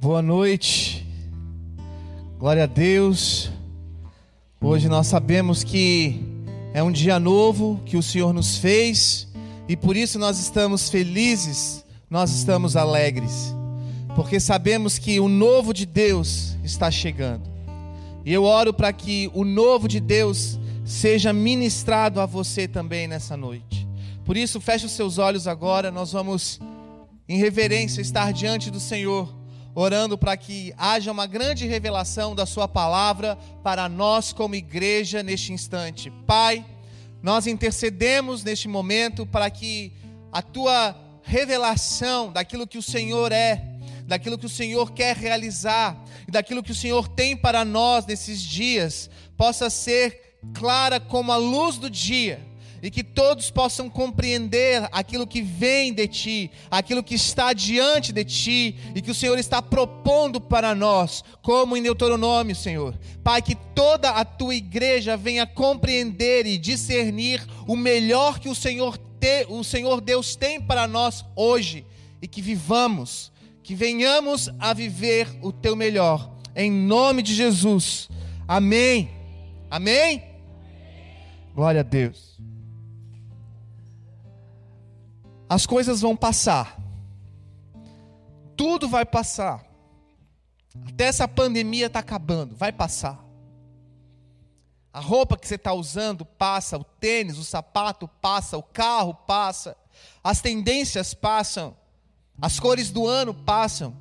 [0.00, 1.04] Boa noite,
[2.38, 3.50] glória a Deus.
[4.60, 6.20] Hoje nós sabemos que
[6.72, 9.26] é um dia novo que o Senhor nos fez
[9.68, 13.52] e por isso nós estamos felizes, nós estamos alegres,
[14.14, 17.50] porque sabemos que o novo de Deus está chegando.
[18.24, 23.36] E eu oro para que o novo de Deus seja ministrado a você também nessa
[23.36, 23.84] noite.
[24.24, 26.60] Por isso, feche os seus olhos agora, nós vamos,
[27.28, 29.37] em reverência, estar diante do Senhor
[29.80, 35.52] orando para que haja uma grande revelação da Sua palavra para nós, como igreja, neste
[35.52, 36.10] instante.
[36.26, 36.66] Pai,
[37.22, 39.92] nós intercedemos neste momento para que
[40.32, 43.64] a Tua revelação daquilo que o Senhor é,
[44.04, 45.96] daquilo que o Senhor quer realizar
[46.28, 51.78] daquilo que o Senhor tem para nós nesses dias, possa ser clara como a luz
[51.78, 52.47] do dia
[52.82, 58.24] e que todos possam compreender aquilo que vem de ti, aquilo que está diante de
[58.24, 62.98] ti e que o Senhor está propondo para nós, como em Deuteronômio, Senhor.
[63.22, 68.96] Pai, que toda a tua igreja venha compreender e discernir o melhor que o Senhor,
[69.20, 71.84] te, o Senhor Deus tem para nós hoje
[72.22, 76.32] e que vivamos, que venhamos a viver o teu melhor.
[76.54, 78.08] Em nome de Jesus.
[78.46, 79.10] Amém.
[79.70, 80.24] Amém.
[81.54, 82.27] Glória a Deus.
[85.48, 86.78] As coisas vão passar.
[88.56, 89.64] Tudo vai passar.
[90.86, 93.24] Até essa pandemia está acabando, vai passar.
[94.92, 99.76] A roupa que você está usando passa, o tênis, o sapato passa, o carro passa,
[100.22, 101.76] as tendências passam,
[102.40, 103.96] as cores do ano passam,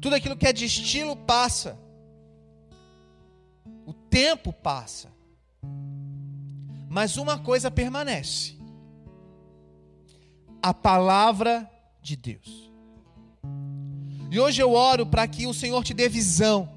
[0.00, 1.78] tudo aquilo que é de estilo passa,
[3.86, 5.08] o tempo passa,
[6.88, 8.59] mas uma coisa permanece:
[10.62, 11.70] a palavra
[12.02, 12.70] de Deus.
[14.30, 16.68] E hoje eu oro para que o Senhor te dê visão.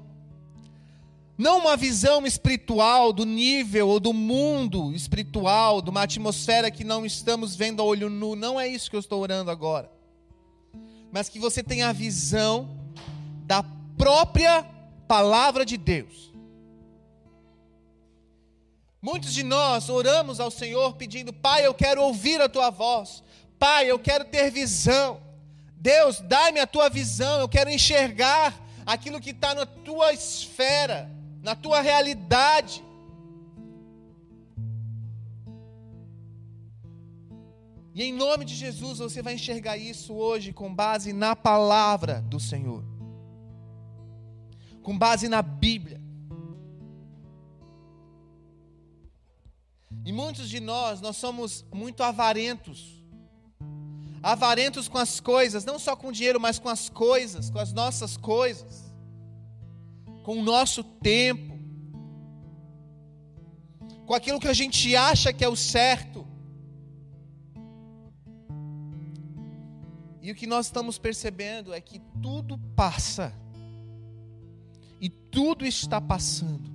[1.36, 7.04] Não uma visão espiritual do nível ou do mundo espiritual, de uma atmosfera que não
[7.04, 8.36] estamos vendo a olho nu.
[8.36, 9.90] Não é isso que eu estou orando agora.
[11.12, 12.76] Mas que você tenha a visão
[13.46, 13.64] da
[13.96, 14.64] própria
[15.06, 16.32] palavra de Deus.
[19.02, 23.22] Muitos de nós oramos ao Senhor pedindo: Pai, eu quero ouvir a tua voz.
[23.64, 25.22] Pai, eu quero ter visão.
[25.74, 27.40] Deus, dá-me a tua visão.
[27.40, 28.54] Eu quero enxergar
[28.84, 31.10] aquilo que está na tua esfera,
[31.42, 32.84] na tua realidade.
[37.94, 42.38] E em nome de Jesus você vai enxergar isso hoje com base na palavra do
[42.38, 42.84] Senhor,
[44.82, 46.02] com base na Bíblia.
[50.04, 53.02] E muitos de nós, nós somos muito avarentos
[54.24, 57.74] avarentos com as coisas, não só com o dinheiro, mas com as coisas, com as
[57.74, 58.90] nossas coisas,
[60.22, 61.58] com o nosso tempo,
[64.06, 66.26] com aquilo que a gente acha que é o certo.
[70.22, 73.30] E o que nós estamos percebendo é que tudo passa,
[74.98, 76.72] e tudo está passando,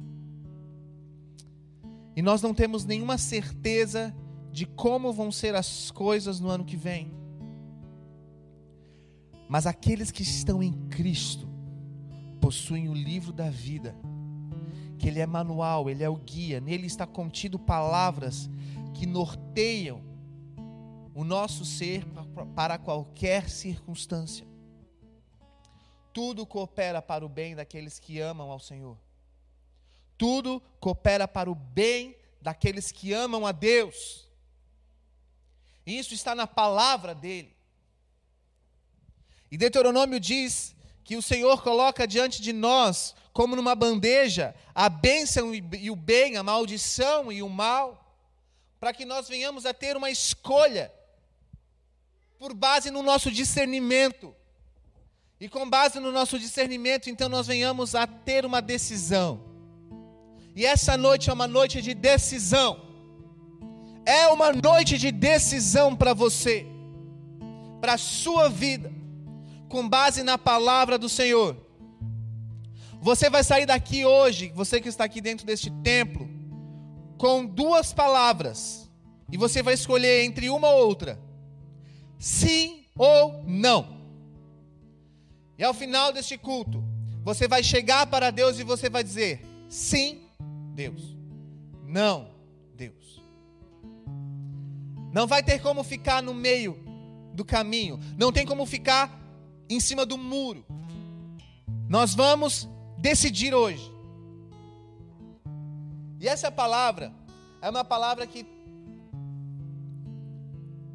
[2.15, 4.15] e nós não temos nenhuma certeza
[4.51, 7.18] de como vão ser as coisas no ano que vem.
[9.49, 11.49] Mas aqueles que estão em Cristo
[12.39, 13.95] possuem o livro da vida,
[14.99, 18.47] que ele é manual, ele é o guia, nele está contido palavras
[18.93, 20.03] que norteiam
[21.15, 22.05] o nosso ser
[22.55, 24.47] para qualquer circunstância.
[26.13, 28.99] Tudo coopera para o bem daqueles que amam ao Senhor.
[30.15, 34.29] Tudo coopera para o bem daqueles que amam a Deus.
[35.87, 37.58] Isso está na palavra dele.
[39.51, 45.53] E Deuteronômio diz que o Senhor coloca diante de nós, como numa bandeja, a bênção
[45.55, 48.15] e o bem, a maldição e o mal,
[48.79, 50.91] para que nós venhamos a ter uma escolha,
[52.37, 54.35] por base no nosso discernimento.
[55.41, 59.41] E com base no nosso discernimento, então nós venhamos a ter uma decisão.
[60.55, 62.85] E essa noite é uma noite de decisão.
[64.05, 66.65] É uma noite de decisão para você,
[67.79, 68.98] para a sua vida
[69.69, 71.55] com base na palavra do Senhor.
[72.99, 76.27] Você vai sair daqui hoje, você que está aqui dentro deste templo,
[77.17, 78.89] com duas palavras,
[79.31, 81.17] e você vai escolher entre uma ou outra:
[82.17, 83.99] sim ou não.
[85.57, 86.83] E ao final deste culto,
[87.23, 90.23] você vai chegar para Deus e você vai dizer: sim,
[90.73, 91.15] Deus,
[91.85, 92.31] não,
[92.75, 93.21] Deus.
[95.13, 96.77] Não vai ter como ficar no meio
[97.33, 99.18] do caminho, não tem como ficar
[99.69, 100.65] em cima do muro.
[101.87, 102.67] nós vamos
[102.97, 103.91] decidir hoje.
[106.19, 107.13] E essa palavra
[107.61, 108.45] é uma palavra que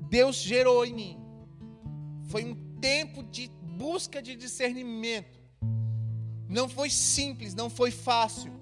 [0.08, 1.18] Deus gerou em mim.
[2.28, 5.40] Foi um tempo de busca de discernimento.
[6.48, 8.52] Não foi simples, não foi fácil.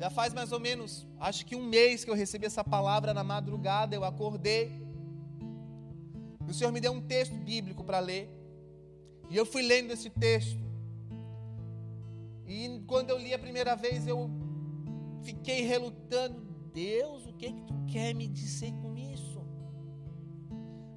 [0.00, 3.22] Já faz mais ou menos, acho que um mês que eu recebi essa palavra na
[3.22, 4.89] madrugada, eu acordei.
[6.48, 8.28] O Senhor me deu um texto bíblico para ler.
[9.28, 10.58] E eu fui lendo esse texto.
[12.46, 14.28] E quando eu li a primeira vez, eu
[15.22, 16.50] fiquei relutando.
[16.72, 19.40] Deus, o que é que tu quer me dizer com isso?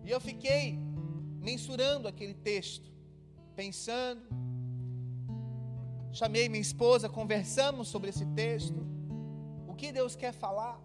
[0.04, 0.80] E eu fiquei
[1.42, 2.92] mensurando aquele texto,
[3.56, 4.22] pensando.
[6.12, 8.86] Chamei minha esposa, conversamos sobre esse texto.
[9.68, 10.80] O que Deus quer falar?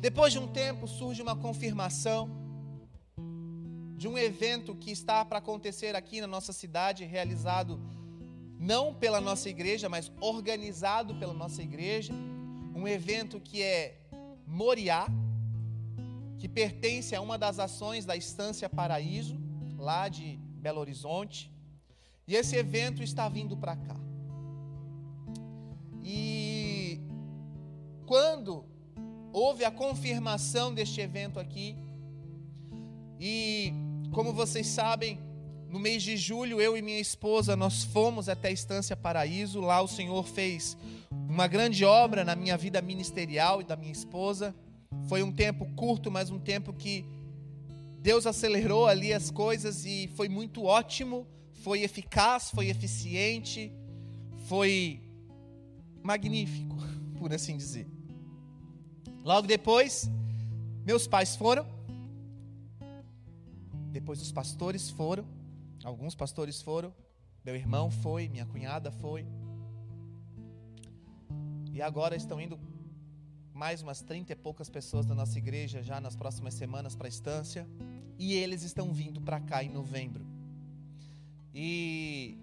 [0.00, 2.43] Depois de um tempo surge uma confirmação
[3.96, 7.80] de um evento que está para acontecer aqui na nossa cidade, realizado
[8.58, 12.12] não pela nossa igreja, mas organizado pela nossa igreja.
[12.74, 14.00] Um evento que é
[14.46, 15.06] Moriá,
[16.38, 19.38] que pertence a uma das ações da Estância Paraíso,
[19.78, 21.50] lá de Belo Horizonte.
[22.26, 23.96] E esse evento está vindo para cá.
[26.02, 27.00] E
[28.06, 28.64] quando
[29.32, 31.76] houve a confirmação deste evento aqui,
[33.18, 33.72] e
[34.14, 35.18] como vocês sabem,
[35.68, 39.60] no mês de julho, eu e minha esposa, nós fomos até a Estância Paraíso.
[39.60, 40.76] Lá o Senhor fez
[41.28, 44.54] uma grande obra na minha vida ministerial e da minha esposa.
[45.08, 47.04] Foi um tempo curto, mas um tempo que
[47.98, 53.72] Deus acelerou ali as coisas e foi muito ótimo, foi eficaz, foi eficiente,
[54.46, 55.00] foi
[56.04, 56.76] magnífico,
[57.18, 57.88] por assim dizer.
[59.24, 60.08] Logo depois,
[60.86, 61.73] meus pais foram,
[63.94, 65.24] depois os pastores foram,
[65.84, 66.92] alguns pastores foram,
[67.44, 69.24] meu irmão foi, minha cunhada foi,
[71.72, 72.58] e agora estão indo
[73.52, 77.08] mais umas 30 e poucas pessoas da nossa igreja já nas próximas semanas para a
[77.08, 77.68] estância,
[78.18, 80.26] e eles estão vindo para cá em novembro.
[81.54, 82.36] E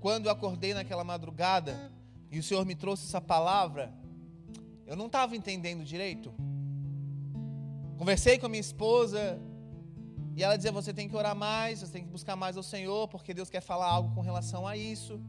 [0.00, 1.92] quando eu acordei naquela madrugada,
[2.28, 3.94] e o Senhor me trouxe essa palavra,
[4.84, 6.34] eu não estava entendendo direito.
[7.96, 9.40] Conversei com a minha esposa
[10.36, 13.08] e ela dizia: Você tem que orar mais, você tem que buscar mais ao Senhor,
[13.08, 15.20] porque Deus quer falar algo com relação a isso.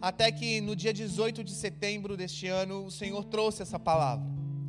[0.00, 4.26] Até que no dia 18 de setembro deste ano, o Senhor trouxe essa palavra,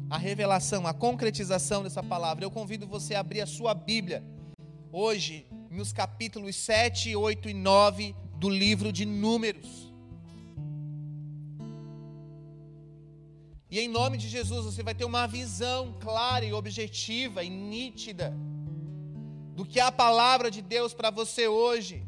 [0.09, 2.43] a revelação, a concretização dessa palavra.
[2.43, 4.23] Eu convido você a abrir a sua Bíblia,
[4.91, 9.86] hoje, nos capítulos 7, 8 e 9 do livro de Números.
[13.69, 18.33] E em nome de Jesus você vai ter uma visão clara e objetiva e nítida
[19.53, 22.05] do que é a palavra de Deus para você hoje,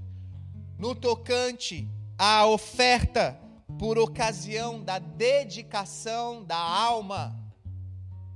[0.77, 3.37] no tocante à oferta
[3.77, 7.35] por ocasião da dedicação da alma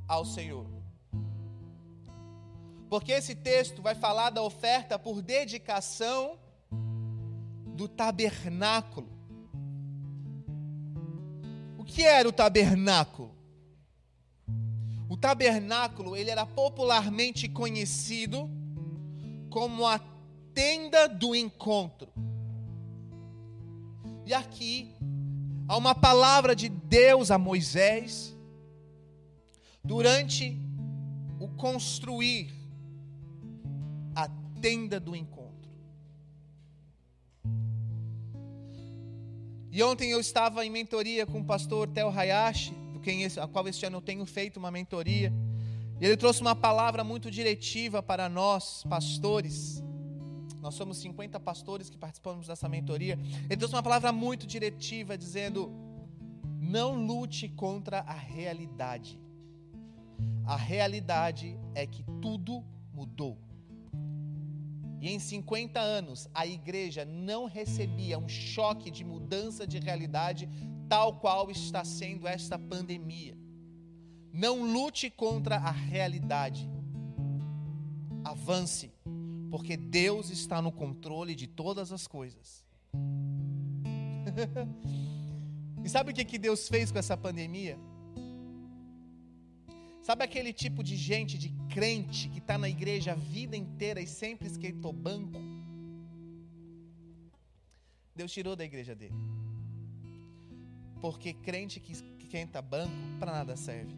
[0.07, 0.67] ao Senhor.
[2.89, 6.37] Porque esse texto vai falar da oferta por dedicação
[7.65, 9.12] do tabernáculo
[11.83, 13.33] que era o tabernáculo?
[15.09, 18.49] O tabernáculo, ele era popularmente conhecido
[19.49, 19.99] como a
[20.53, 22.11] tenda do encontro.
[24.25, 24.95] E aqui
[25.67, 28.35] há uma palavra de Deus a Moisés
[29.83, 30.57] durante
[31.39, 32.51] o construir
[34.15, 34.29] a
[34.61, 35.42] tenda do encontro.
[39.75, 43.67] E ontem eu estava em mentoria com o pastor Theo Hayashi, do quem a qual
[43.67, 45.33] este ano eu tenho feito uma mentoria.
[45.99, 49.83] E ele trouxe uma palavra muito diretiva para nós, pastores.
[50.61, 53.17] Nós somos 50 pastores que participamos dessa mentoria.
[53.45, 55.71] Ele trouxe uma palavra muito diretiva, dizendo:
[56.59, 59.19] não lute contra a realidade.
[60.45, 62.63] A realidade é que tudo
[62.93, 63.39] mudou.
[65.03, 70.47] E em 50 anos, a igreja não recebia um choque de mudança de realidade
[70.87, 73.37] tal qual está sendo esta pandemia.
[74.31, 76.71] Não lute contra a realidade.
[78.23, 78.93] Avance,
[79.51, 82.63] porque Deus está no controle de todas as coisas.
[85.83, 87.77] e sabe o que Deus fez com essa pandemia?
[90.03, 94.05] Sabe aquele tipo de gente, de crente, que está na igreja a vida inteira e
[94.05, 95.39] sempre esquentou banco?
[98.13, 99.15] Deus tirou da igreja dele.
[100.99, 103.95] Porque crente que esquenta banco, para nada serve.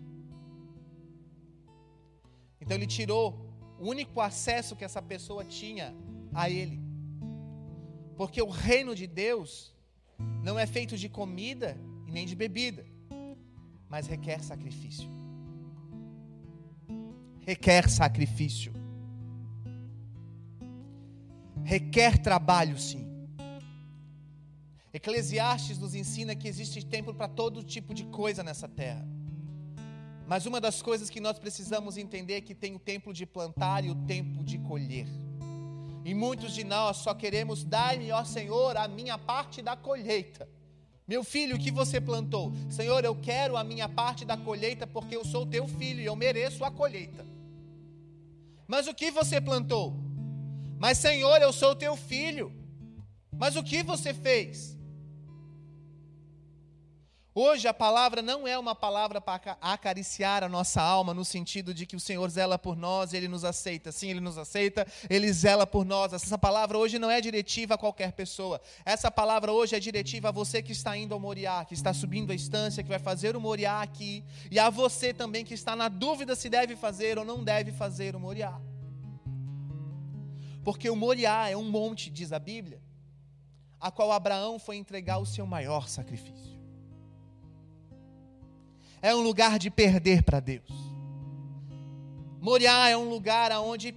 [2.62, 5.92] Então ele tirou o único acesso que essa pessoa tinha
[6.34, 6.80] a Ele.
[8.16, 9.74] Porque o reino de Deus
[10.44, 11.76] não é feito de comida
[12.08, 12.86] e nem de bebida,
[13.90, 15.15] mas requer sacrifício.
[17.46, 18.74] Requer sacrifício.
[21.64, 23.06] Requer trabalho, sim.
[24.92, 29.06] Eclesiastes nos ensina que existe tempo para todo tipo de coisa nessa terra.
[30.28, 33.86] Mas uma das coisas que nós precisamos entender é que tem o tempo de plantar
[33.86, 35.08] e o tempo de colher.
[36.04, 40.50] E muitos de nós só queremos dar-me, ó Senhor, a minha parte da colheita.
[41.08, 42.52] Meu filho, o que você plantou?
[42.72, 46.16] Senhor, eu quero a minha parte da colheita porque eu sou teu filho e eu
[46.16, 47.35] mereço a colheita.
[48.68, 49.96] Mas o que você plantou?
[50.80, 52.52] Mas Senhor, eu sou teu filho.
[53.32, 54.78] Mas o que você fez?
[57.38, 61.86] Hoje a palavra não é uma palavra para acariciar a nossa alma, no sentido de
[61.86, 63.92] que o Senhor zela por nós, Ele nos aceita.
[63.92, 66.14] Sim, Ele nos aceita, Ele zela por nós.
[66.14, 68.62] Essa palavra hoje não é diretiva a qualquer pessoa.
[68.86, 72.32] Essa palavra hoje é diretiva a você que está indo ao Moriá, que está subindo
[72.32, 74.24] a estância, que vai fazer o Moriá aqui.
[74.50, 78.16] E a você também que está na dúvida se deve fazer ou não deve fazer
[78.16, 78.58] o Moriá.
[80.64, 82.82] Porque o Moriá é um monte, diz a Bíblia,
[83.78, 86.55] a qual Abraão foi entregar o seu maior sacrifício
[89.06, 90.68] é um lugar de perder para Deus.
[92.42, 93.94] Moriá é um lugar onde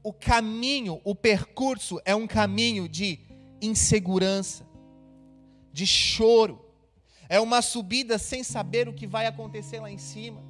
[0.00, 3.18] o caminho, o percurso é um caminho de
[3.60, 4.64] insegurança,
[5.72, 6.64] de choro.
[7.28, 10.40] É uma subida sem saber o que vai acontecer lá em cima.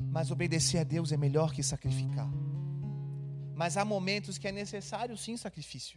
[0.00, 2.28] Mas obedecer a Deus é melhor que sacrificar.
[3.54, 5.96] Mas há momentos que é necessário sim sacrifício.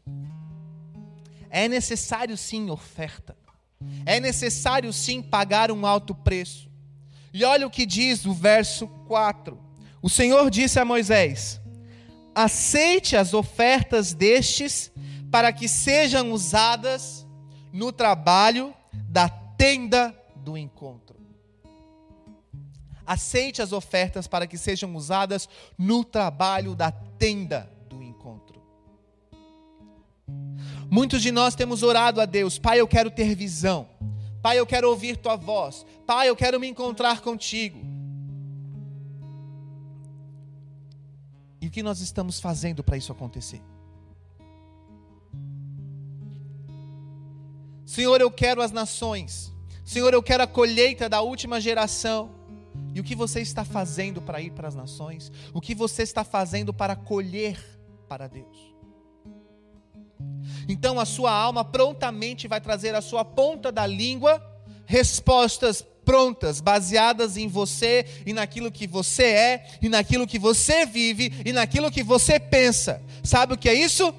[1.49, 3.35] É necessário sim oferta.
[4.05, 6.69] É necessário sim pagar um alto preço.
[7.33, 9.57] E olha o que diz o verso 4.
[10.01, 11.61] O Senhor disse a Moisés:
[12.33, 14.91] Aceite as ofertas destes,
[15.31, 17.25] para que sejam usadas
[17.71, 18.73] no trabalho
[19.07, 21.19] da tenda do encontro.
[23.05, 27.69] Aceite as ofertas para que sejam usadas no trabalho da tenda
[30.89, 33.87] Muitos de nós temos orado a Deus, Pai, eu quero ter visão.
[34.41, 35.85] Pai, eu quero ouvir tua voz.
[36.05, 37.79] Pai, eu quero me encontrar contigo.
[41.61, 43.61] E o que nós estamos fazendo para isso acontecer?
[47.85, 49.53] Senhor, eu quero as nações.
[49.83, 52.31] Senhor, eu quero a colheita da última geração.
[52.93, 55.31] E o que você está fazendo para ir para as nações?
[55.53, 57.59] O que você está fazendo para colher
[58.07, 58.78] para Deus?
[60.67, 64.41] Então a sua alma prontamente vai trazer a sua ponta da língua
[64.89, 71.31] respostas prontas, baseadas em você e naquilo que você é, e naquilo que você vive,
[71.45, 72.99] e naquilo que você pensa.
[73.23, 74.11] Sabe o que é isso?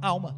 [0.00, 0.34] Alma.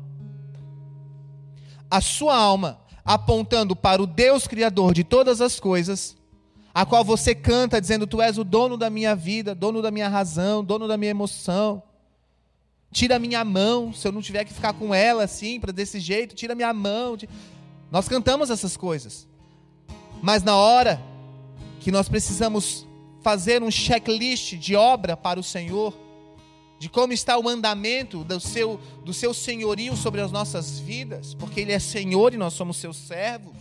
[1.89, 6.17] A sua alma apontando para o Deus Criador de todas as coisas,
[6.75, 10.09] a qual você canta dizendo: Tu és o dono da minha vida, dono da minha
[10.09, 11.81] razão, dono da minha emoção.
[12.93, 16.35] Tira minha mão, se eu não tiver que ficar com ela assim, para desse jeito,
[16.35, 17.17] tira minha mão.
[17.91, 19.27] Nós cantamos essas coisas.
[20.23, 21.03] Mas na hora
[21.81, 22.87] que nós precisamos
[23.23, 25.97] fazer um checklist de obra para o Senhor,
[26.79, 31.61] de como está o andamento do seu, do seu senhorio sobre as nossas vidas, porque
[31.61, 33.57] Ele é Senhor e nós somos seus servos,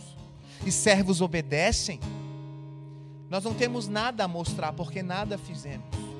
[0.66, 2.00] e servos obedecem,
[3.30, 6.11] nós não temos nada a mostrar, porque nada fizemos.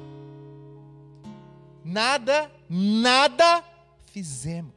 [1.84, 3.64] Nada, nada
[4.06, 4.72] fizemos.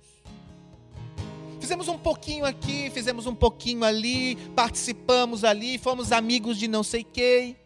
[1.59, 7.03] Fizemos um pouquinho aqui, fizemos um pouquinho ali, participamos ali, fomos amigos de não sei
[7.03, 7.57] quem.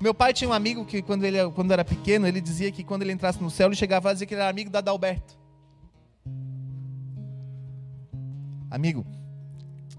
[0.00, 3.02] Meu pai tinha um amigo que, quando ele quando era pequeno, ele dizia que quando
[3.02, 5.38] ele entrasse no céu, ele chegava a dizer que ele era amigo da Adalberto.
[8.70, 9.06] Amigo,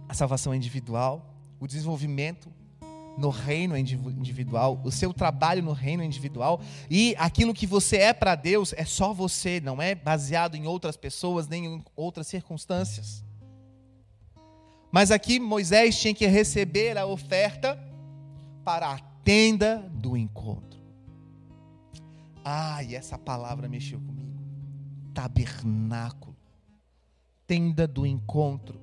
[0.07, 2.51] a salvação é individual, o desenvolvimento
[3.17, 8.35] no reino individual, o seu trabalho no reino individual e aquilo que você é para
[8.35, 13.23] Deus é só você, não é baseado em outras pessoas nem em outras circunstâncias.
[14.91, 17.79] Mas aqui Moisés tinha que receber a oferta
[18.63, 20.79] para a tenda do encontro.
[22.43, 24.39] Ah, e essa palavra mexeu comigo.
[25.13, 26.35] Tabernáculo.
[27.47, 28.79] Tenda do encontro.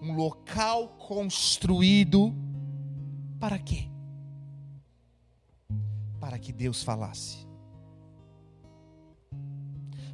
[0.00, 2.34] Um local construído
[3.42, 3.88] para quê?
[6.20, 7.44] Para que Deus falasse.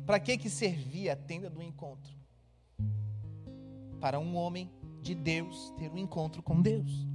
[0.06, 2.11] Para que que servia a tenda do encontro?
[4.00, 7.06] Para um homem de Deus ter um encontro com Deus.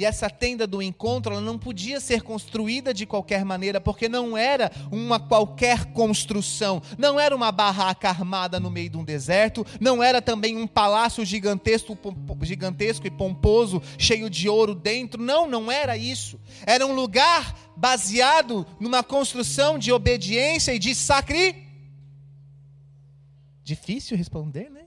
[0.00, 4.34] E essa tenda do encontro, ela não podia ser construída de qualquer maneira, porque não
[4.34, 10.02] era uma qualquer construção, não era uma barraca armada no meio de um deserto, não
[10.02, 11.98] era também um palácio gigantesco,
[12.40, 16.40] gigantesco e pomposo, cheio de ouro dentro, não, não era isso.
[16.64, 21.68] Era um lugar baseado numa construção de obediência e de sacrifício.
[23.62, 24.86] Difícil responder, né?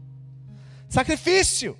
[0.90, 1.78] Sacrifício.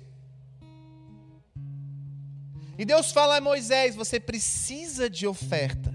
[2.77, 5.93] E Deus fala a Moisés: você precisa de oferta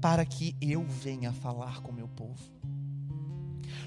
[0.00, 2.52] para que eu venha falar com o meu povo.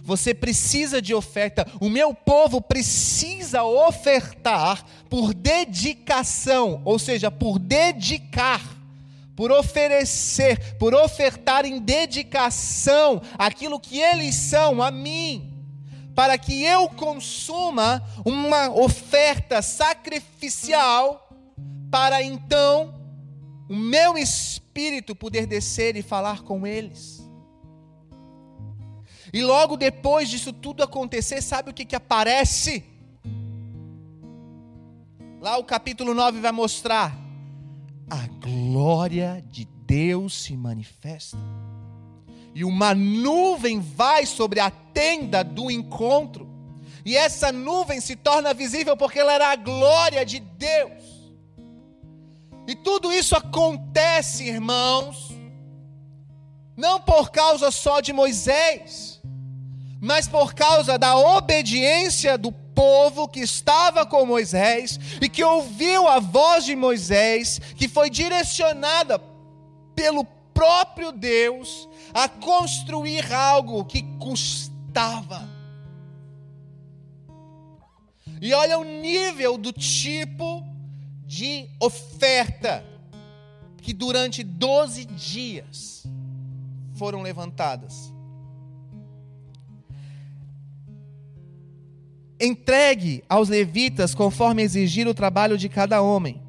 [0.02, 1.68] Você precisa de oferta.
[1.82, 8.62] O meu povo precisa ofertar por dedicação, ou seja, por dedicar,
[9.36, 15.52] por oferecer, por ofertar em dedicação aquilo que eles são a mim,
[16.14, 21.25] para que eu consuma uma oferta sacrificial
[21.96, 22.94] para então
[23.70, 27.26] o meu espírito poder descer e falar com eles.
[29.32, 32.84] E logo depois disso tudo acontecer, sabe o que, que aparece?
[35.40, 37.18] Lá o capítulo 9 vai mostrar:
[38.10, 41.38] a glória de Deus se manifesta.
[42.54, 46.46] E uma nuvem vai sobre a tenda do encontro.
[47.06, 51.15] E essa nuvem se torna visível porque ela era a glória de Deus.
[52.68, 55.32] E tudo isso acontece, irmãos,
[56.76, 59.22] não por causa só de Moisés,
[60.02, 66.20] mas por causa da obediência do povo que estava com Moisés e que ouviu a
[66.20, 69.22] voz de Moisés, que foi direcionada
[69.96, 75.48] pelo próprio Deus a construir algo que custava.
[78.42, 80.75] E olha o nível do tipo
[81.26, 82.84] de oferta
[83.78, 86.06] que durante 12 dias
[86.94, 88.14] foram levantadas.
[92.40, 96.42] Entregue aos levitas conforme exigir o trabalho de cada homem.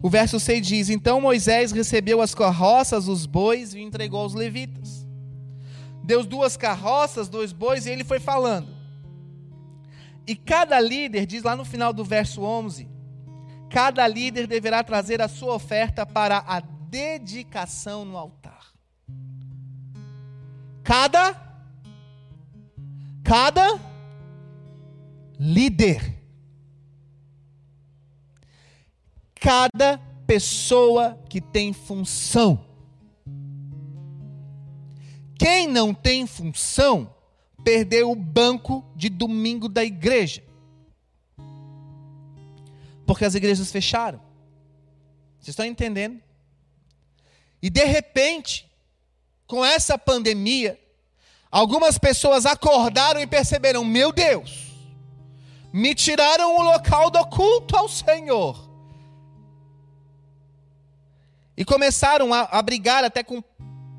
[0.00, 5.06] O verso 6 diz: Então Moisés recebeu as carroças, os bois e entregou aos levitas.
[6.04, 8.68] Deu duas carroças, dois bois e ele foi falando.
[10.26, 12.88] E cada líder, diz lá no final do verso 11,
[13.70, 18.72] Cada líder deverá trazer a sua oferta para a dedicação no altar.
[20.82, 21.46] Cada
[23.22, 23.78] cada
[25.38, 26.16] líder
[29.34, 32.64] cada pessoa que tem função.
[35.38, 37.14] Quem não tem função
[37.62, 40.47] perdeu o banco de domingo da igreja
[43.08, 44.20] porque as igrejas fecharam.
[45.38, 46.20] Vocês estão entendendo?
[47.62, 48.70] E de repente,
[49.46, 50.78] com essa pandemia,
[51.50, 54.74] algumas pessoas acordaram e perceberam: meu Deus,
[55.72, 58.68] me tiraram o local do culto ao Senhor.
[61.56, 63.42] E começaram a, a brigar até com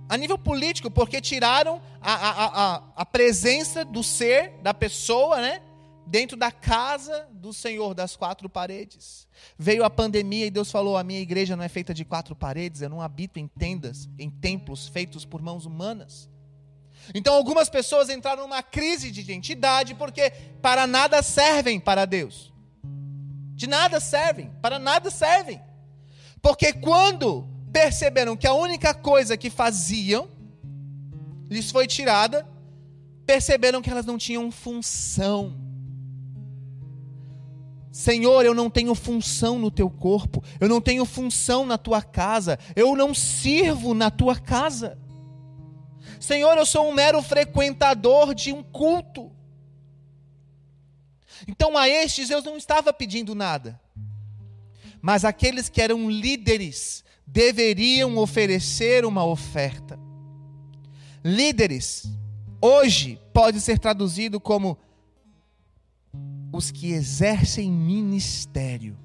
[0.08, 5.64] a nível político, porque tiraram a, a, a, a presença do ser, da pessoa, né?
[6.10, 9.28] Dentro da casa do Senhor das quatro paredes.
[9.58, 12.82] Veio a pandemia e Deus falou: A minha igreja não é feita de quatro paredes,
[12.82, 16.28] eu não habito em tendas, em templos feitos por mãos humanas.
[17.14, 22.52] Então algumas pessoas entraram numa crise de identidade porque para nada servem para Deus.
[23.54, 25.62] De nada servem, para nada servem.
[26.42, 30.30] Porque quando perceberam que a única coisa que faziam
[31.50, 32.48] lhes foi tirada,
[33.26, 35.59] perceberam que elas não tinham função.
[38.00, 42.58] Senhor, eu não tenho função no teu corpo, eu não tenho função na tua casa,
[42.74, 44.98] eu não sirvo na tua casa.
[46.18, 49.30] Senhor, eu sou um mero frequentador de um culto.
[51.46, 53.78] Então a estes Deus não estava pedindo nada,
[55.02, 60.00] mas aqueles que eram líderes deveriam oferecer uma oferta.
[61.22, 62.10] Líderes,
[62.62, 64.78] hoje pode ser traduzido como
[66.52, 68.98] os que exercem ministério.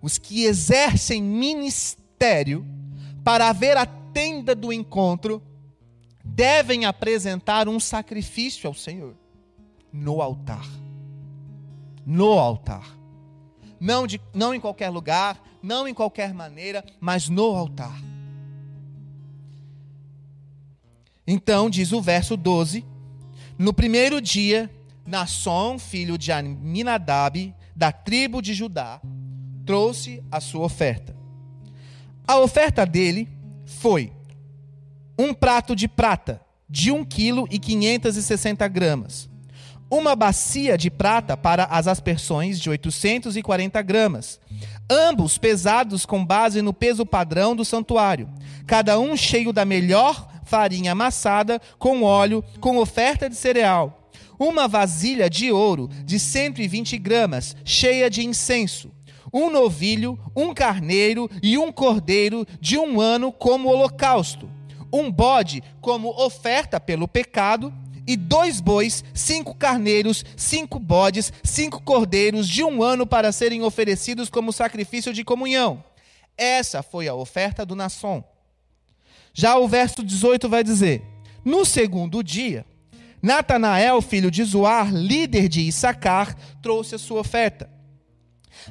[0.00, 2.66] Os que exercem ministério
[3.22, 5.42] para ver a tenda do encontro
[6.24, 9.14] devem apresentar um sacrifício ao Senhor
[9.92, 10.66] no altar.
[12.06, 12.96] No altar.
[13.78, 18.00] Não, de, não em qualquer lugar, não em qualquer maneira, mas no altar.
[21.26, 22.84] Então, diz o verso 12:
[23.58, 24.70] No primeiro dia
[25.10, 29.00] Nasson, filho de Aminadab, da tribo de Judá,
[29.66, 31.14] trouxe a sua oferta.
[32.26, 33.28] A oferta dele
[33.66, 34.12] foi
[35.18, 39.28] um prato de prata de 1 kg e 560 gramas,
[39.90, 44.40] uma bacia de prata para as aspersões de 840 gramas,
[44.88, 48.28] ambos pesados com base no peso padrão do santuário,
[48.64, 53.99] cada um cheio da melhor farinha amassada com óleo, com oferta de cereal,
[54.40, 58.90] uma vasilha de ouro de 120 gramas, cheia de incenso,
[59.30, 64.48] um novilho, um carneiro e um cordeiro de um ano como holocausto,
[64.90, 67.70] um bode como oferta pelo pecado,
[68.06, 74.28] e dois bois, cinco carneiros, cinco bodes, cinco cordeiros de um ano para serem oferecidos
[74.28, 75.84] como sacrifício de comunhão.
[76.36, 78.24] Essa foi a oferta do Nasson.
[79.32, 81.02] Já o verso 18 vai dizer:
[81.44, 82.66] No segundo dia,
[83.22, 87.80] Natanael, filho de Zoar, líder de Issacar, trouxe a sua oferta.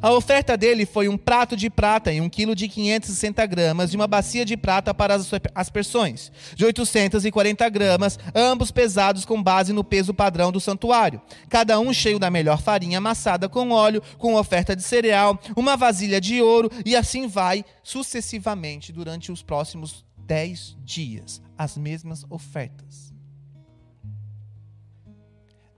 [0.02, 3.96] A oferta dele foi um prato de prata e um quilo de 560 gramas e
[3.96, 9.84] uma bacia de prata para as aspersões, de 840 gramas, ambos pesados com base no
[9.84, 11.22] peso padrão do santuário.
[11.50, 16.22] Cada um cheio da melhor farinha amassada com óleo, com oferta de cereal, uma vasilha
[16.22, 21.42] de ouro e assim vai sucessivamente durante os próximos dez dias.
[21.58, 23.09] As mesmas ofertas.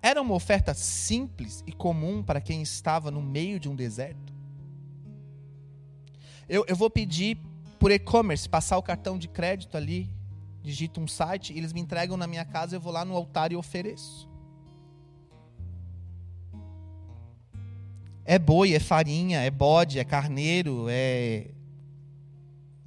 [0.01, 4.33] Era uma oferta simples e comum para quem estava no meio de um deserto?
[6.49, 7.37] Eu, eu vou pedir
[7.79, 10.09] por e-commerce, passar o cartão de crédito ali,
[10.63, 13.55] digito um site, eles me entregam na minha casa, eu vou lá no altar e
[13.55, 14.27] ofereço.
[18.25, 21.51] É boi, é farinha, é bode, é carneiro, é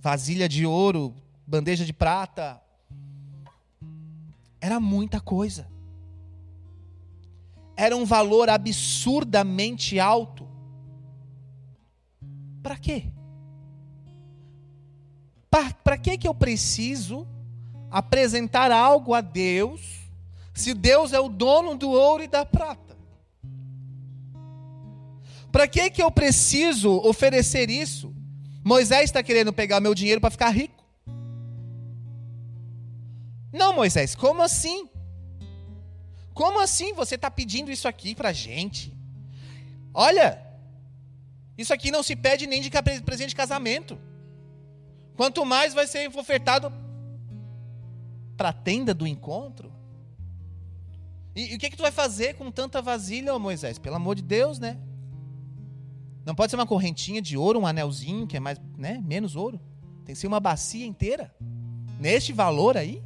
[0.00, 1.14] vasilha de ouro,
[1.46, 2.60] bandeja de prata.
[4.60, 5.73] Era muita coisa
[7.76, 10.48] era um valor absurdamente alto.
[12.62, 13.04] Para quê?
[15.84, 17.26] Para que que eu preciso
[17.90, 19.80] apresentar algo a Deus
[20.52, 22.96] se Deus é o dono do ouro e da prata?
[25.52, 28.12] Para que que eu preciso oferecer isso?
[28.64, 30.82] Moisés está querendo pegar meu dinheiro para ficar rico.
[33.52, 34.88] Não, Moisés, como assim?
[36.34, 38.92] Como assim você está pedindo isso aqui para a gente?
[39.94, 40.44] Olha,
[41.56, 42.70] isso aqui não se pede nem de
[43.04, 43.96] presente de casamento.
[45.16, 46.72] Quanto mais vai ser ofertado
[48.36, 49.72] para a tenda do encontro.
[51.36, 53.78] E, e, o que, que tu vai fazer com tanta vasilha, Moisés?
[53.78, 54.76] Pelo amor de Deus, né?
[56.24, 59.60] Não pode ser uma correntinha de ouro, um anelzinho, que é mais, né, menos ouro.
[60.04, 61.34] Tem que ser uma bacia inteira.
[62.00, 63.02] Neste valor aí.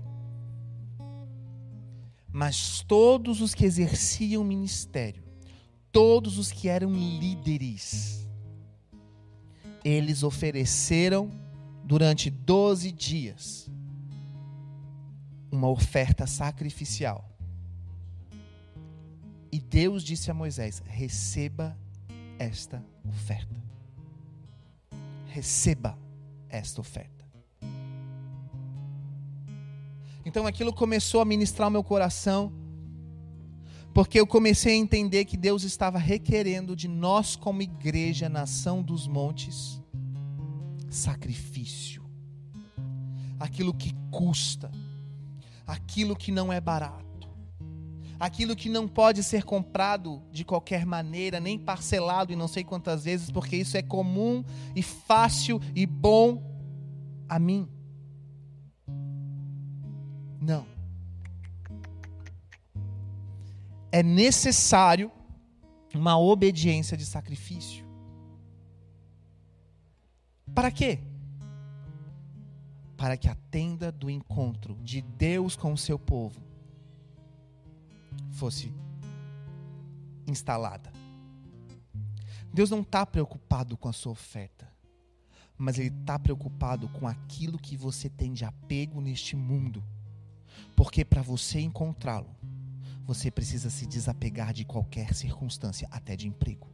[2.39, 5.25] Mas todos os que exerciam ministério,
[5.91, 8.29] todos os que eram líderes,
[9.85, 11.33] eles ofereceram
[11.83, 13.69] durante 12 dias
[15.51, 17.29] uma oferta sacrificial.
[19.51, 21.77] E Deus disse a Moisés: receba
[22.39, 23.61] esta oferta.
[25.27, 25.99] Receba
[26.49, 27.18] esta oferta.
[30.29, 32.53] Então aquilo começou a ministrar o meu coração,
[33.95, 39.07] porque eu comecei a entender que Deus estava requerendo de nós, como igreja, nação dos
[39.07, 39.81] montes,
[40.91, 42.05] sacrifício,
[43.41, 44.71] aquilo que custa,
[45.67, 47.27] aquilo que não é barato,
[48.21, 53.05] aquilo que não pode ser comprado de qualquer maneira, nem parcelado e não sei quantas
[53.05, 54.45] vezes, porque isso é comum
[54.77, 56.43] e fácil e bom
[57.27, 57.67] a mim.
[60.49, 60.67] Não.
[63.93, 65.13] É necessário
[65.95, 67.85] uma obediência de sacrifício.
[70.55, 71.01] Para quê?
[72.97, 76.41] Para que a tenda do encontro de Deus com o seu povo
[78.31, 78.73] fosse
[80.27, 80.91] instalada.
[82.55, 84.67] Deus não está preocupado com a sua oferta,
[85.59, 89.85] mas Ele está preocupado com aquilo que você tem de apego neste mundo
[90.79, 92.31] porque para você encontrá-lo,
[93.05, 96.69] você precisa se desapegar de qualquer circunstância, até de emprego,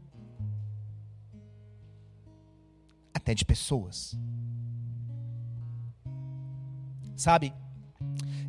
[3.14, 4.14] até de pessoas.
[7.16, 7.54] Sabe?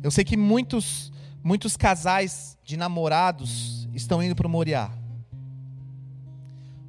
[0.02, 1.10] Eu sei que muitos
[1.42, 4.92] muitos casais de namorados estão indo para o Moriá.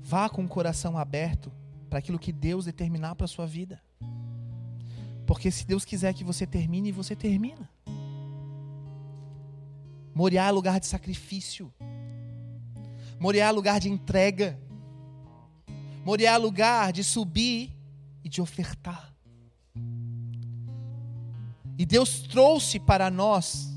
[0.02, 1.54] Vá com o coração aberto
[1.90, 3.82] para aquilo que Deus determinar para a sua vida.
[5.26, 7.70] Porque se Deus quiser que você termine, você termina.
[10.18, 11.72] Moriá é lugar de sacrifício.
[13.20, 14.60] Moriá é lugar de entrega.
[16.04, 17.72] Moriá é lugar de subir
[18.24, 19.14] e de ofertar.
[21.78, 23.70] E Deus trouxe para nós,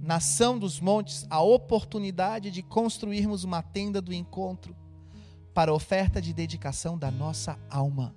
[0.00, 4.74] nação dos montes, a oportunidade de construirmos uma tenda do encontro
[5.54, 8.12] para a oferta de dedicação da nossa alma.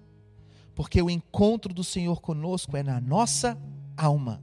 [0.74, 3.56] Porque o encontro do Senhor conosco é na nossa
[3.96, 4.42] alma.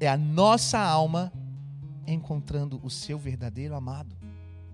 [0.00, 1.32] É a nossa alma
[2.12, 4.16] encontrando o seu verdadeiro amado,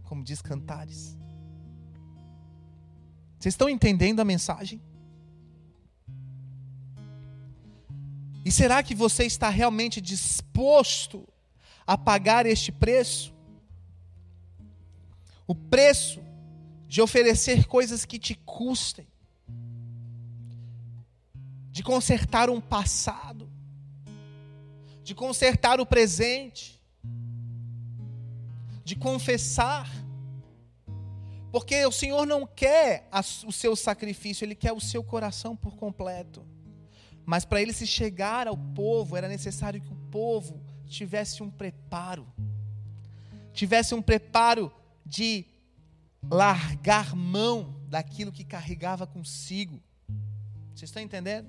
[0.05, 1.16] como diz Cantares.
[3.38, 4.81] Vocês estão entendendo a mensagem?
[8.45, 11.27] E será que você está realmente disposto
[11.87, 13.33] a pagar este preço?
[15.47, 16.21] O preço
[16.87, 19.07] de oferecer coisas que te custem,
[21.71, 23.51] de consertar um passado,
[25.03, 26.82] de consertar o presente,
[28.85, 29.90] de confessar.
[31.51, 33.09] Porque o Senhor não quer
[33.47, 36.45] o seu sacrifício, Ele quer o seu coração por completo.
[37.25, 42.27] Mas para ele se chegar ao povo, era necessário que o povo tivesse um preparo.
[43.53, 44.73] Tivesse um preparo
[45.07, 45.45] de
[46.31, 49.81] largar mão daquilo que carregava consigo.
[50.75, 51.49] Vocês estão entendendo?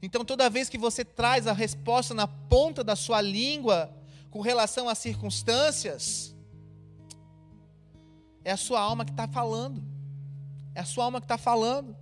[0.00, 3.92] Então, toda vez que você traz a resposta na ponta da sua língua
[4.30, 6.34] com relação às circunstâncias,
[8.44, 9.82] é a sua alma que está falando.
[10.74, 11.96] É a sua alma que está falando.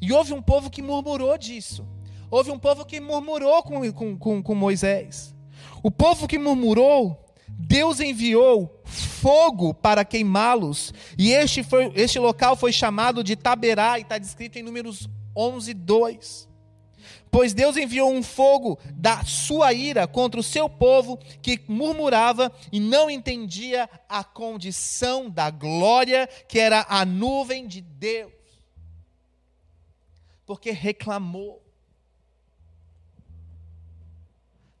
[0.00, 1.86] E houve um povo que murmurou disso.
[2.30, 5.34] Houve um povo que murmurou com, com, com, com Moisés.
[5.82, 10.92] O povo que murmurou, Deus enviou fogo para queimá-los.
[11.16, 15.72] E este, foi, este local foi chamado de Taberá, e está descrito em Números 11,
[15.72, 16.48] 2.
[17.32, 22.78] Pois Deus enviou um fogo da sua ira contra o seu povo que murmurava e
[22.78, 28.42] não entendia a condição da glória que era a nuvem de Deus
[30.52, 31.62] porque reclamou.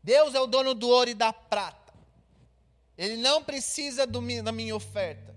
[0.02, 1.94] Deus é o dono do ouro e da prata.
[2.98, 5.34] Ele não precisa do, da minha oferta.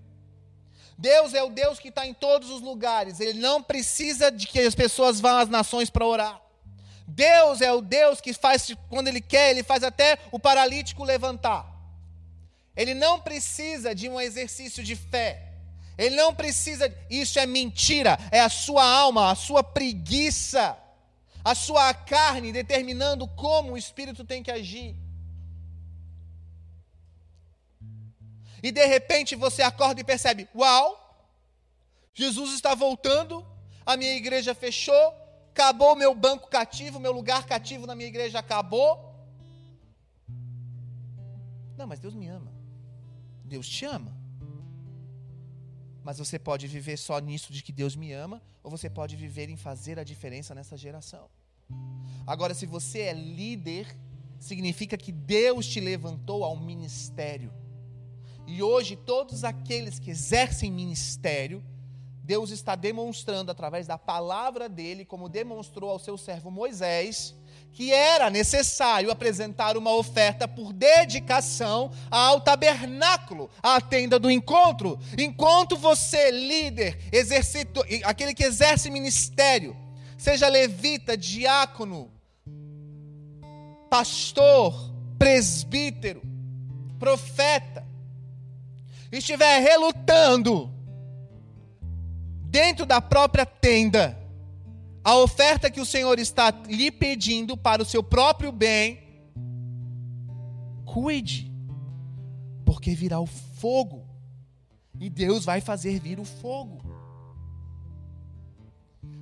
[0.97, 3.21] Deus é o Deus que está em todos os lugares.
[3.21, 6.41] Ele não precisa de que as pessoas vão às nações para orar.
[7.07, 11.65] Deus é o Deus que faz, quando Ele quer, Ele faz até o paralítico levantar.
[12.75, 15.53] Ele não precisa de um exercício de fé.
[15.97, 20.77] Ele não precisa, isso é mentira, é a sua alma, a sua preguiça,
[21.43, 24.95] a sua carne determinando como o espírito tem que agir.
[28.61, 31.01] E de repente você acorda e percebe: Uau,
[32.13, 33.45] Jesus está voltando,
[33.85, 35.13] a minha igreja fechou,
[35.55, 39.15] acabou meu banco cativo, meu lugar cativo na minha igreja acabou.
[41.77, 42.51] Não, mas Deus me ama.
[43.45, 44.13] Deus te ama.
[46.03, 49.49] Mas você pode viver só nisso de que Deus me ama, ou você pode viver
[49.49, 51.29] em fazer a diferença nessa geração.
[52.27, 53.87] Agora, se você é líder,
[54.37, 57.51] significa que Deus te levantou ao ministério.
[58.45, 61.63] E hoje, todos aqueles que exercem ministério,
[62.25, 67.35] Deus está demonstrando através da palavra dele, como demonstrou ao seu servo Moisés,
[67.71, 74.99] que era necessário apresentar uma oferta por dedicação ao tabernáculo, à tenda do encontro.
[75.15, 79.77] Enquanto você, líder, exercito, aquele que exerce ministério,
[80.17, 82.11] seja levita, diácono,
[83.87, 84.73] pastor,
[85.19, 86.23] presbítero,
[86.97, 87.85] profeta,
[89.11, 90.74] estiver relutando
[92.55, 94.17] dentro da própria tenda,
[95.03, 99.03] a oferta que o Senhor está lhe pedindo para o seu próprio bem,
[100.85, 101.51] cuide,
[102.63, 104.07] porque virá o fogo,
[104.97, 106.81] e Deus vai fazer vir o fogo.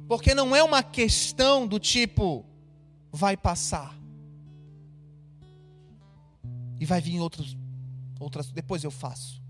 [0.07, 2.45] Porque não é uma questão do tipo,
[3.11, 3.97] vai passar,
[6.79, 7.57] e vai vir outros,
[8.19, 9.41] outras, depois eu faço.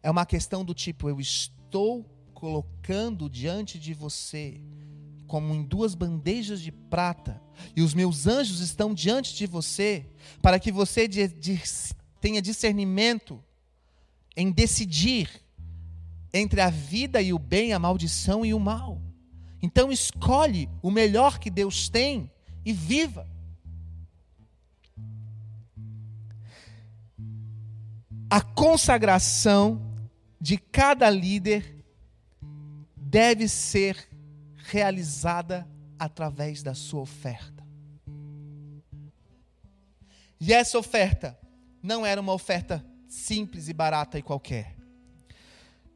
[0.00, 4.60] É uma questão do tipo, eu estou colocando diante de você
[5.26, 7.42] como em duas bandejas de prata,
[7.76, 10.06] e os meus anjos estão diante de você,
[10.40, 11.60] para que você de, de,
[12.20, 13.44] tenha discernimento
[14.36, 15.28] em decidir
[16.32, 19.02] entre a vida e o bem, a maldição e o mal.
[19.60, 22.30] Então escolhe o melhor que Deus tem
[22.64, 23.28] e viva.
[28.30, 29.92] A consagração
[30.40, 31.77] de cada líder
[33.08, 34.06] deve ser
[34.56, 35.66] realizada
[35.98, 37.66] através da sua oferta.
[40.38, 41.38] E essa oferta
[41.82, 44.76] não era uma oferta simples e barata e qualquer.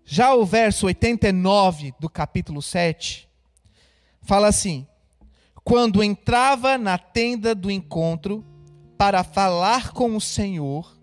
[0.04, 3.28] Já o verso 89 do capítulo 7
[4.22, 4.86] fala assim:
[5.62, 8.42] Quando entrava na tenda do encontro
[8.96, 10.98] para falar com o Senhor,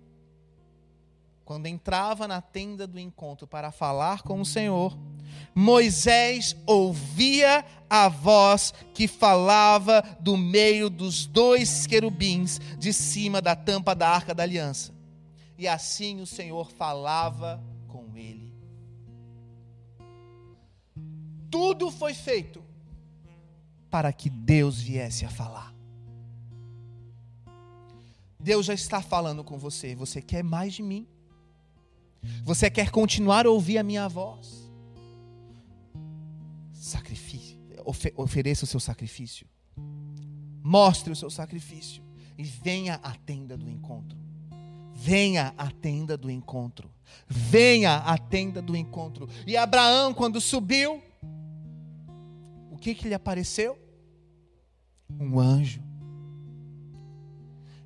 [1.50, 4.96] quando entrava na tenda do encontro para falar com o Senhor,
[5.56, 13.96] Moisés ouvia a voz que falava do meio dos dois querubins de cima da tampa
[13.96, 14.94] da arca da aliança.
[15.58, 18.54] E assim o Senhor falava com ele.
[21.50, 22.64] Tudo foi feito
[23.90, 25.74] para que Deus viesse a falar.
[28.40, 29.96] Deus já está falando com você.
[29.96, 31.08] Você quer mais de mim?
[32.44, 34.70] Você quer continuar a ouvir a minha voz?
[36.74, 37.58] Sacrifício.
[37.86, 39.48] Ofe ofereça o seu sacrifício.
[40.64, 42.04] Mostre o seu sacrifício.
[42.38, 44.18] E venha à tenda do encontro.
[44.94, 46.92] Venha à tenda do encontro.
[47.28, 49.30] Venha à tenda do encontro.
[49.46, 51.02] E Abraão, quando subiu,
[52.72, 53.78] o que, que lhe apareceu?
[55.20, 55.82] Um anjo.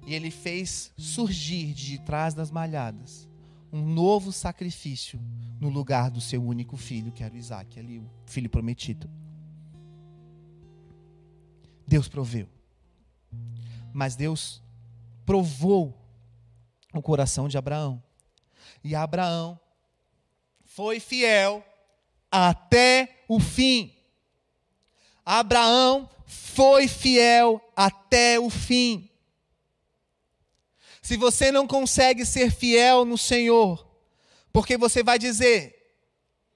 [0.05, 3.27] E ele fez surgir de trás das malhadas
[3.73, 5.19] um novo sacrifício
[5.59, 9.09] no lugar do seu único filho, que era o Isaac, ali, o filho prometido.
[11.87, 12.47] Deus proveu.
[13.91, 14.61] Mas Deus
[15.25, 15.99] provou
[16.93, 18.01] o coração de Abraão.
[18.83, 19.59] E Abraão
[20.63, 21.65] foi fiel
[22.31, 23.91] até o fim.
[25.25, 29.09] Abraão foi fiel até o fim.
[31.03, 33.85] Se você não consegue ser fiel no Senhor,
[34.53, 35.97] porque você vai dizer,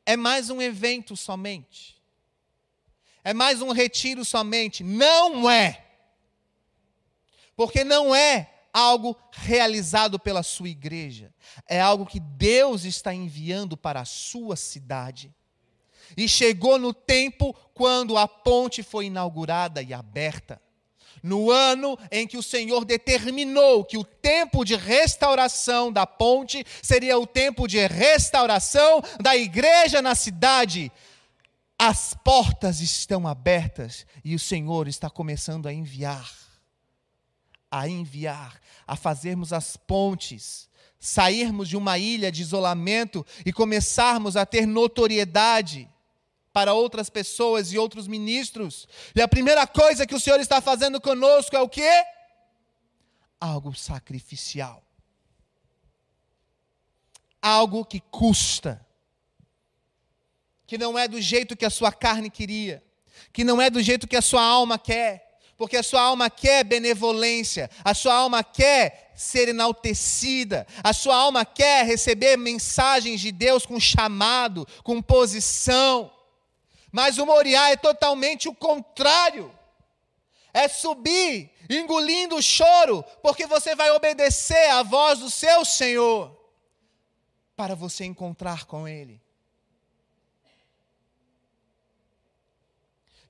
[0.05, 2.01] é mais um evento somente,
[3.25, 4.85] é mais um retiro somente.
[4.85, 5.85] Não é.
[7.57, 11.33] Porque não é algo realizado pela sua igreja,
[11.67, 15.35] é algo que Deus está enviando para a sua cidade.
[16.15, 20.61] E chegou no tempo quando a ponte foi inaugurada e aberta
[21.21, 27.17] no ano em que o Senhor determinou que o tempo de restauração da ponte seria
[27.17, 30.91] o tempo de restauração da igreja na cidade,
[31.79, 36.31] as portas estão abertas e o Senhor está começando a enviar,
[37.69, 40.67] a enviar, a fazermos as pontes,
[40.99, 45.87] sairmos de uma ilha de isolamento e começarmos a ter notoriedade
[46.57, 48.87] para outras pessoas e outros ministros.
[49.13, 52.03] E a primeira coisa que o Senhor está fazendo conosco é o quê?
[53.39, 54.83] Algo sacrificial.
[57.39, 58.83] Algo que custa.
[60.65, 62.83] Que não é do jeito que a sua carne queria.
[63.31, 65.37] Que não é do jeito que a sua alma quer.
[65.55, 71.45] Porque a sua alma quer benevolência, a sua alma quer ser enaltecida, a sua alma
[71.45, 76.16] quer receber mensagens de Deus com chamado, com posição.
[76.91, 79.53] Mas o Moriá é totalmente o contrário.
[80.53, 86.35] É subir, engolindo o choro, porque você vai obedecer à voz do seu Senhor,
[87.55, 89.21] para você encontrar com Ele.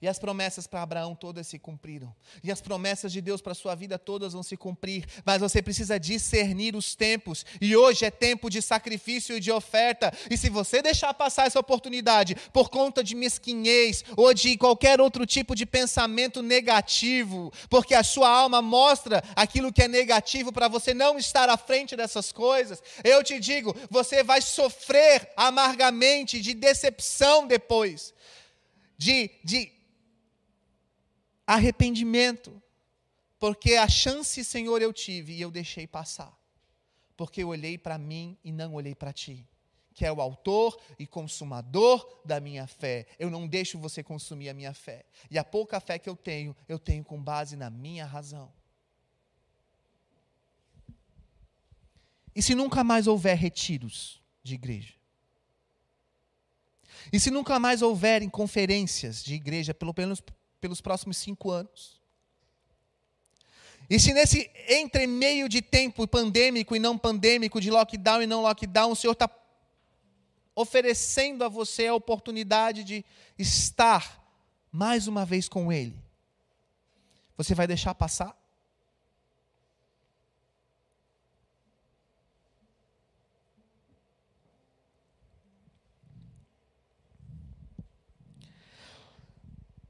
[0.02, 2.16] E as promessas para Abraão todas se cumpriram.
[2.44, 5.06] E as promessas de Deus para a sua vida todas vão se cumprir.
[5.26, 7.44] Mas você precisa discernir os tempos.
[7.60, 10.14] E hoje é tempo de sacrifício e de oferta.
[10.30, 15.26] E se você deixar passar essa oportunidade por conta de mesquinhez ou de qualquer outro
[15.26, 20.94] tipo de pensamento negativo, porque a sua alma mostra aquilo que é negativo para você
[20.94, 27.48] não estar à frente dessas coisas, eu te digo, você vai sofrer amargamente de decepção
[27.48, 28.14] depois.
[29.00, 29.77] De, de
[31.48, 32.62] arrependimento,
[33.40, 36.38] porque a chance, Senhor, eu tive e eu deixei passar,
[37.16, 39.48] porque eu olhei para mim e não olhei para ti,
[39.94, 43.08] que é o autor e consumador da minha fé.
[43.18, 46.54] Eu não deixo você consumir a minha fé, e a pouca fé que eu tenho,
[46.68, 48.52] eu tenho com base na minha razão.
[52.36, 54.94] E se nunca mais houver retiros de igreja?
[57.12, 60.22] E se nunca mais houverem conferências de igreja, pelo menos
[60.60, 62.02] pelos próximos cinco anos.
[63.90, 68.42] E se nesse entre meio de tempo pandêmico e não pandêmico, de lockdown e não
[68.42, 69.30] lockdown, o Senhor está
[70.54, 73.06] oferecendo a você a oportunidade de
[73.38, 74.22] estar
[74.72, 75.96] mais uma vez com Ele,
[77.38, 78.36] você vai deixar passar?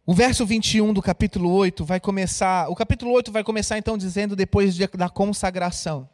[0.10, 4.38] O verso 21 do capítulo 8 vai começar, o capítulo 8 vai começar então dizendo
[4.38, 6.10] depois de, da consagração.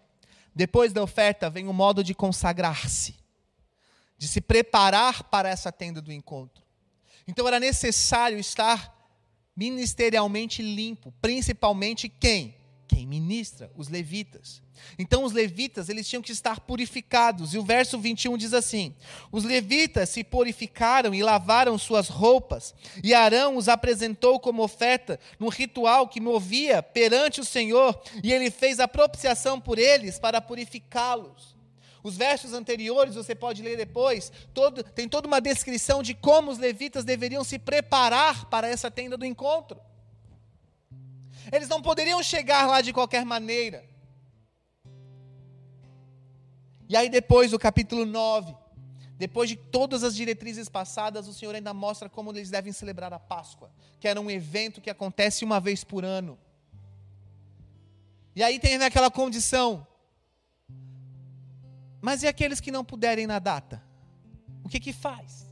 [0.55, 3.13] Depois da oferta vem o modo de consagrar-se.
[4.17, 6.63] de se preparar para essa tenda do encontro.
[7.27, 8.91] Então era necessário estar
[9.55, 12.55] ministerialmente limpo, principalmente quem?
[12.93, 13.71] Quem ministra?
[13.75, 14.61] Os levitas.
[14.99, 17.53] Então os levitas, eles tinham que estar purificados.
[17.53, 18.93] E o verso 21 diz assim:
[19.31, 25.47] Os levitas se purificaram e lavaram suas roupas, e Arão os apresentou como oferta num
[25.47, 31.55] ritual que movia perante o Senhor, e ele fez a propiciação por eles para purificá-los.
[32.03, 36.59] Os versos anteriores, você pode ler depois, todo, tem toda uma descrição de como os
[36.59, 39.79] levitas deveriam se preparar para essa tenda do encontro.
[41.51, 43.83] Eles não poderiam chegar lá de qualquer maneira.
[46.89, 48.55] E aí, depois do capítulo 9,
[49.17, 53.19] depois de todas as diretrizes passadas, o Senhor ainda mostra como eles devem celebrar a
[53.19, 56.37] Páscoa, que era um evento que acontece uma vez por ano.
[58.35, 59.87] E aí tem aquela condição
[62.03, 63.81] mas e aqueles que não puderem na data?
[64.61, 65.47] O que que faz?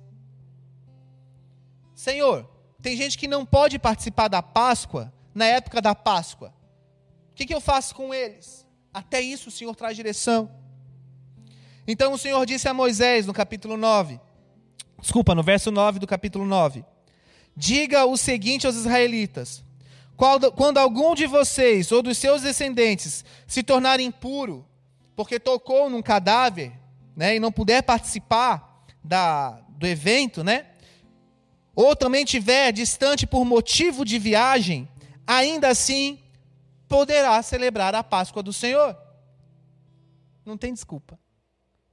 [1.95, 2.45] Senhor,
[2.81, 6.53] tem gente que não pode participar da Páscoa na época da Páscoa.
[7.31, 8.65] O que, que eu faço com eles?
[8.93, 10.51] Até isso o Senhor traz direção.
[11.87, 14.19] Então o Senhor disse a Moisés no capítulo 9,
[14.99, 16.85] desculpa, no verso 9 do capítulo 9:
[17.55, 19.63] Diga o seguinte aos israelitas:
[20.55, 24.65] quando algum de vocês ou dos seus descendentes se tornar impuro
[25.15, 26.71] porque tocou num cadáver,
[27.15, 30.65] né, e não puder participar da, do evento, né,
[31.75, 34.87] ou também tiver distante por motivo de viagem,
[35.31, 36.19] ainda assim
[36.89, 38.97] poderá celebrar a Páscoa do Senhor.
[40.45, 41.17] Não tem desculpa.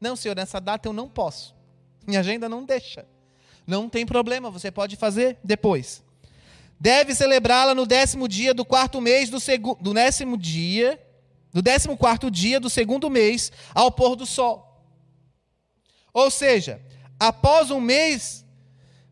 [0.00, 1.54] Não, Senhor, nessa data eu não posso.
[2.04, 3.06] Minha agenda não deixa.
[3.64, 6.02] Não tem problema, você pode fazer depois.
[6.80, 11.00] Deve celebrá-la no décimo dia do quarto mês do segundo, do décimo dia
[11.52, 14.84] do 14 dia do segundo mês, ao pôr do sol.
[16.12, 16.82] Ou seja,
[17.20, 18.44] após um mês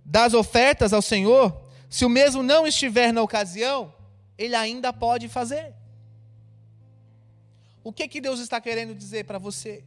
[0.05, 3.95] das ofertas ao Senhor, se o mesmo não estiver na ocasião,
[4.39, 5.75] ele ainda pode fazer.
[7.83, 9.85] O que, que Deus está querendo dizer para você?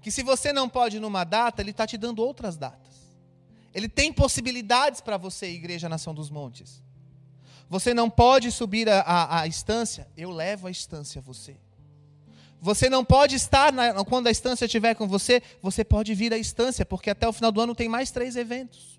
[0.00, 2.94] Que se você não pode numa data, Ele está te dando outras datas.
[3.74, 6.82] Ele tem possibilidades para você, Igreja Nação dos Montes.
[7.68, 11.56] Você não pode subir a, a, a estância, eu levo a estância a você.
[12.60, 16.38] Você não pode estar na, quando a estância estiver com você, você pode vir à
[16.38, 18.98] estância, porque até o final do ano tem mais três eventos.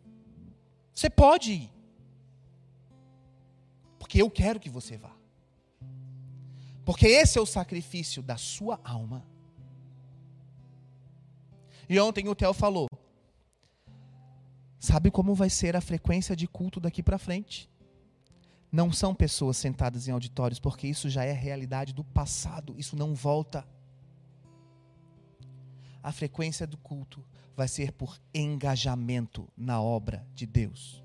[0.94, 1.79] Você pode ir.
[4.10, 5.16] Porque eu quero que você vá.
[6.84, 9.24] Porque esse é o sacrifício da sua alma.
[11.88, 12.88] E ontem o Theo falou:
[14.80, 17.70] Sabe como vai ser a frequência de culto daqui para frente?
[18.72, 23.16] não são pessoas sentadas em auditórios, porque isso já é realidade do passado, isso não
[23.16, 23.68] volta.
[26.04, 31.04] A frequência do culto vai ser por engajamento na obra de Deus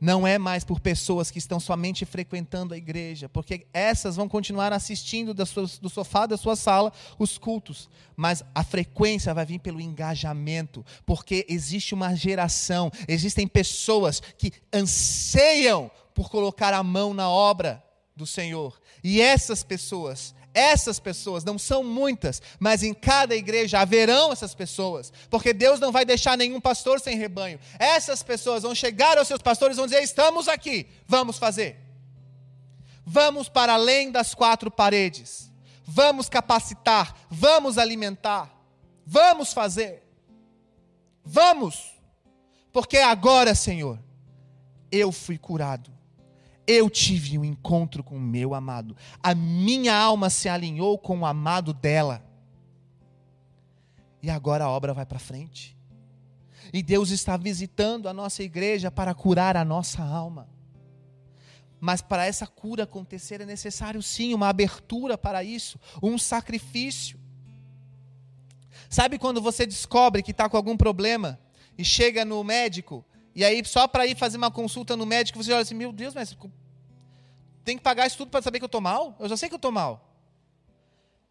[0.00, 4.72] não é mais por pessoas que estão somente frequentando a igreja, porque essas vão continuar
[4.72, 10.84] assistindo do sofá da sua sala os cultos, mas a frequência vai vir pelo engajamento,
[11.06, 17.82] porque existe uma geração, existem pessoas que anseiam por colocar a mão na obra
[18.16, 24.32] do Senhor, e essas pessoas, essas pessoas, não são muitas, mas em cada igreja haverão
[24.32, 27.58] essas pessoas, porque Deus não vai deixar nenhum pastor sem rebanho.
[27.76, 31.80] Essas pessoas vão chegar aos seus pastores e vão dizer: Estamos aqui, vamos fazer.
[33.04, 35.50] Vamos para além das quatro paredes,
[35.84, 38.50] vamos capacitar, vamos alimentar,
[39.04, 40.02] vamos fazer.
[41.26, 41.94] Vamos,
[42.70, 43.98] porque agora, Senhor,
[44.92, 45.93] eu fui curado
[46.66, 48.96] eu tive um encontro com o meu amado.
[49.22, 52.24] A minha alma se alinhou com o amado dela.
[54.22, 55.76] E agora a obra vai para frente.
[56.72, 60.48] E Deus está visitando a nossa igreja para curar a nossa alma.
[61.78, 67.20] Mas para essa cura acontecer é necessário sim uma abertura para isso, um sacrifício.
[68.88, 71.38] Sabe quando você descobre que está com algum problema
[71.76, 73.04] e chega no médico
[73.34, 76.14] e aí, só para ir fazer uma consulta no médico, você olha assim: meu Deus,
[76.14, 76.36] mas
[77.64, 79.16] tem que pagar isso tudo para saber que eu estou mal?
[79.18, 80.14] Eu já sei que eu estou mal.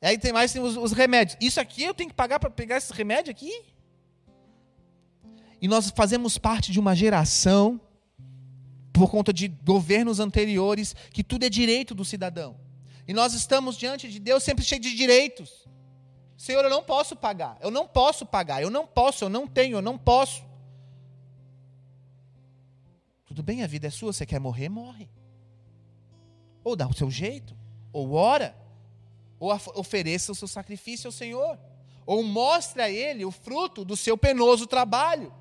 [0.02, 1.38] E aí tem mais tem os, os, remédios.
[1.40, 3.64] Isso aqui eu tenho que pagar para pegar esse remédio aqui?
[5.62, 7.80] E nós fazemos parte de uma geração,
[8.92, 12.58] por conta de governos anteriores, que tudo é direito do cidadão.
[13.08, 15.66] E nós estamos diante de Deus sempre cheio de direitos.
[16.36, 19.78] Senhor, eu não posso pagar, eu não posso pagar, eu não posso, eu não tenho,
[19.78, 20.44] eu não posso.
[23.34, 25.10] Tudo bem, a vida é sua, você quer morrer, morre.
[26.64, 27.58] Ou dá o seu jeito,
[27.92, 28.56] ou ora,
[29.40, 31.58] ou ofereça o seu sacrifício ao Senhor,
[32.06, 35.34] ou mostre a ele o fruto do seu penoso trabalho,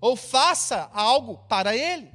[0.00, 2.10] ou faça algo para ele.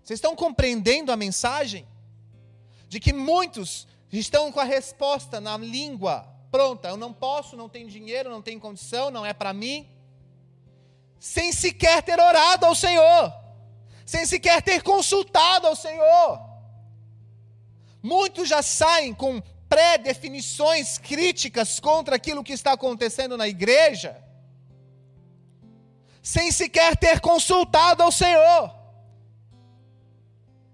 [0.00, 1.88] Vocês estão compreendendo a mensagem?
[2.88, 6.22] De que muitos estão com a resposta na língua
[6.52, 9.97] pronta: eu não posso, não tenho dinheiro, não tenho condição, não é para mim,
[11.18, 13.32] sem sequer ter orado ao Senhor,
[14.06, 16.40] sem sequer ter consultado ao Senhor.
[18.02, 24.22] Muitos já saem com pré-definições críticas contra aquilo que está acontecendo na igreja,
[26.22, 28.74] sem sequer ter consultado ao Senhor.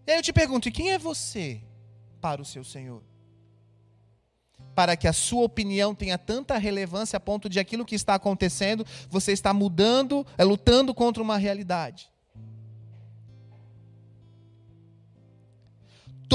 [0.06, 1.60] E aí eu te pergunto: e quem é você
[2.20, 3.02] para o seu Senhor?
[4.74, 8.84] Para que a sua opinião tenha tanta relevância a ponto de aquilo que está acontecendo,
[9.08, 12.13] você está mudando, é lutando contra uma realidade.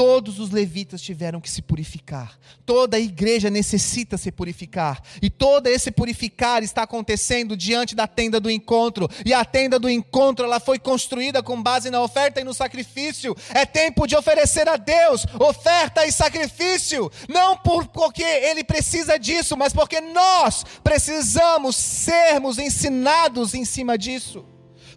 [0.00, 2.38] Todos os levitas tiveram que se purificar.
[2.64, 5.02] Toda a igreja necessita se purificar.
[5.20, 9.06] E todo esse purificar está acontecendo diante da tenda do encontro.
[9.26, 13.36] E a tenda do encontro, ela foi construída com base na oferta e no sacrifício.
[13.50, 19.54] É tempo de oferecer a Deus oferta e sacrifício, não por, porque ele precisa disso,
[19.54, 24.46] mas porque nós precisamos sermos ensinados em cima disso.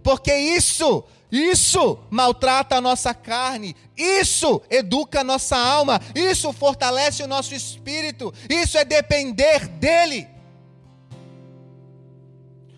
[0.01, 7.27] Porque isso isso maltrata a nossa carne, isso educa a nossa alma, isso fortalece o
[7.27, 10.27] nosso espírito, isso é depender dEle.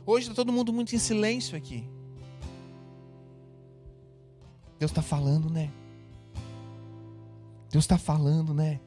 [0.06, 1.86] Hoje está todo mundo muito em silêncio aqui.
[4.80, 5.70] Deus está falando, né?
[7.70, 8.80] Deus está falando, né?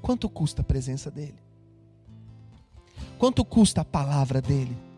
[0.00, 1.40] Quanto custa a presença dEle?
[3.18, 4.89] Quanto custa a palavra dEle?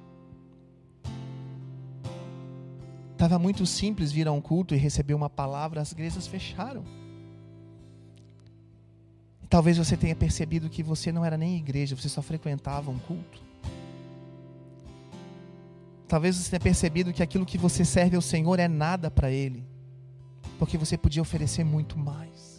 [3.22, 6.82] Estava muito simples vir a um culto e receber uma palavra, as igrejas fecharam.
[9.48, 13.40] Talvez você tenha percebido que você não era nem igreja, você só frequentava um culto.
[16.08, 19.64] Talvez você tenha percebido que aquilo que você serve ao Senhor é nada para Ele,
[20.58, 22.51] porque você podia oferecer muito mais.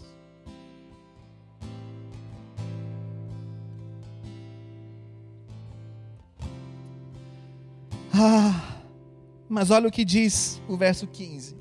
[9.53, 11.55] Mas olha o que diz o verso 15.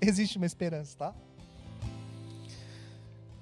[0.00, 1.14] Existe uma esperança, tá?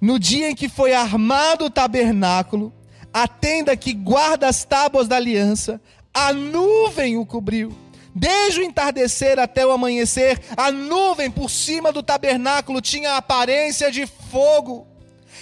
[0.01, 2.73] No dia em que foi armado o tabernáculo,
[3.13, 5.79] a tenda que guarda as tábuas da aliança,
[6.13, 7.71] a nuvem o cobriu.
[8.15, 13.91] Desde o entardecer até o amanhecer, a nuvem por cima do tabernáculo tinha a aparência
[13.91, 14.87] de fogo.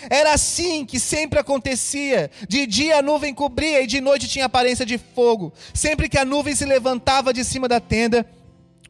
[0.10, 2.30] Era assim que sempre acontecia.
[2.48, 5.54] De dia a nuvem cobria e de noite tinha aparência de fogo.
[5.74, 8.26] Sempre que a nuvem se levantava de cima da tenda,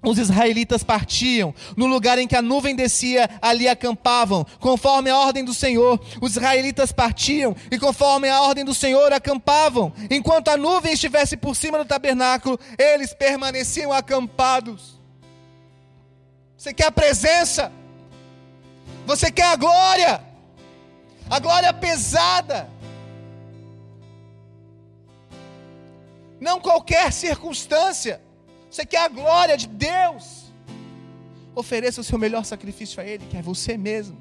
[0.04, 1.54] os israelitas partiam.
[1.76, 4.46] No lugar em que a nuvem descia, ali acampavam.
[4.60, 9.92] Conforme a ordem do Senhor, os israelitas partiam e, conforme a ordem do Senhor, acampavam.
[10.10, 14.98] Enquanto a nuvem estivesse por cima do tabernáculo, eles permaneciam acampados.
[16.58, 17.72] Você quer a presença?
[19.06, 20.27] Você quer a glória?
[21.30, 22.70] A glória pesada.
[26.40, 28.22] Não qualquer circunstância.
[28.70, 30.52] Você quer a glória de Deus.
[31.56, 34.18] Ofereça o seu melhor sacrifício a Ele, que é você mesmo.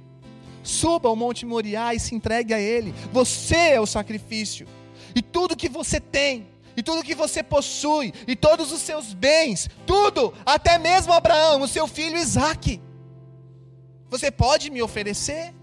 [0.63, 2.95] Suba ao Monte Moriá e se entregue a Ele.
[3.13, 4.67] Você é o sacrifício.
[5.15, 9.69] E tudo que você tem, e tudo que você possui, e todos os seus bens,
[9.87, 12.81] tudo, até mesmo Abraão, o seu filho Isaque.
[14.11, 15.55] Você pode me oferecer?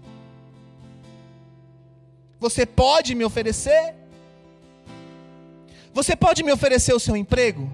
[2.38, 3.94] Você pode me oferecer?
[5.92, 7.70] Você pode me oferecer o seu emprego?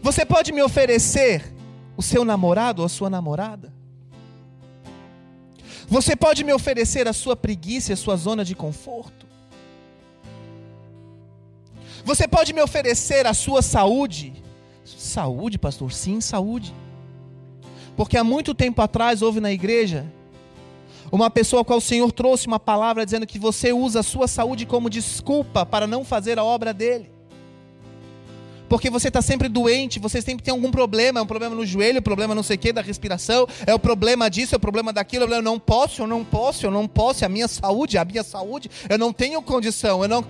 [0.00, 1.52] Você pode me oferecer
[1.96, 3.72] o seu namorado ou a sua namorada?
[5.88, 9.26] Você pode me oferecer a sua preguiça a sua zona de conforto?
[12.04, 14.32] Você pode me oferecer a sua saúde?
[14.84, 15.92] Saúde, pastor?
[15.92, 16.74] Sim, saúde.
[17.96, 20.06] Porque há muito tempo atrás houve na igreja
[21.10, 24.28] uma pessoa a qual o Senhor trouxe uma palavra dizendo que você usa a sua
[24.28, 27.10] saúde como desculpa para não fazer a obra dele.
[28.68, 32.02] Porque você está sempre doente, você sempre tem algum problema, é um problema no joelho,
[32.02, 35.24] problema não sei o que, da respiração, é o problema disso, é o problema daquilo,
[35.24, 38.04] eu não posso, eu não posso, eu não posso, é a minha saúde, é a
[38.04, 40.24] minha saúde, eu não tenho condição, eu não.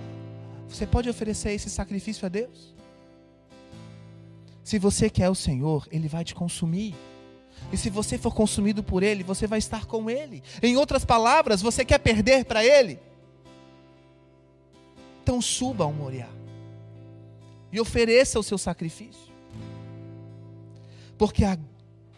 [0.69, 2.73] Você pode oferecer esse sacrifício a Deus?
[4.63, 6.95] Se você quer o Senhor, Ele vai te consumir.
[7.71, 10.41] E se você for consumido por Ele, você vai estar com Ele.
[10.61, 12.99] Em outras palavras, você quer perder para Ele?
[15.21, 16.29] Então suba ao Moriá
[17.71, 19.29] e ofereça o seu sacrifício.
[21.17, 21.57] Porque a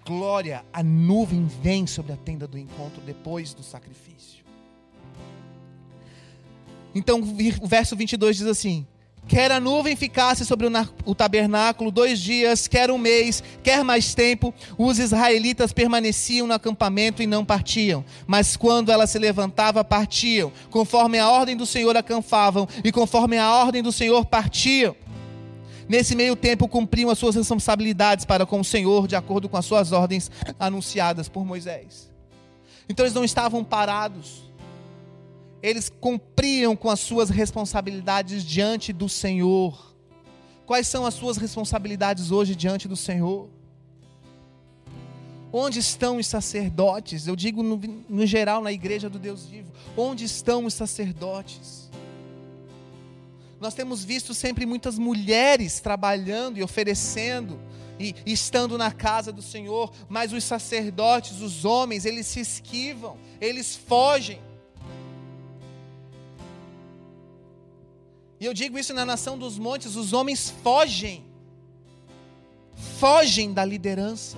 [0.05, 4.45] glória, a nuvem vem sobre a tenda do encontro depois do sacrifício.
[6.93, 7.19] Então
[7.61, 8.87] o verso 22 diz assim:
[9.31, 10.67] Quer a nuvem ficasse sobre
[11.05, 17.23] o tabernáculo dois dias, quer um mês, quer mais tempo, os israelitas permaneciam no acampamento
[17.23, 18.03] e não partiam.
[18.27, 20.51] Mas quando ela se levantava, partiam.
[20.69, 24.93] Conforme a ordem do Senhor acampavam, e conforme a ordem do Senhor partiam.
[25.87, 29.65] Nesse meio tempo, cumpriam as suas responsabilidades para com o Senhor, de acordo com as
[29.65, 30.29] suas ordens
[30.59, 32.11] anunciadas por Moisés.
[32.89, 34.50] Então eles não estavam parados
[35.61, 39.95] eles cumpriam com as suas responsabilidades diante do Senhor.
[40.65, 43.49] Quais são as suas responsabilidades hoje diante do Senhor?
[45.53, 47.27] Onde estão os sacerdotes?
[47.27, 47.77] Eu digo no,
[48.09, 49.71] no, geral na igreja do Deus vivo.
[49.97, 51.89] Onde estão os sacerdotes?
[53.59, 57.59] Nós temos visto sempre muitas mulheres trabalhando e oferecendo
[57.99, 63.17] e, e estando na casa do Senhor, mas os sacerdotes, os homens, eles se esquivam,
[63.39, 64.39] eles fogem.
[68.41, 71.23] E eu digo isso na nação dos montes: os homens fogem,
[72.99, 74.35] fogem da liderança.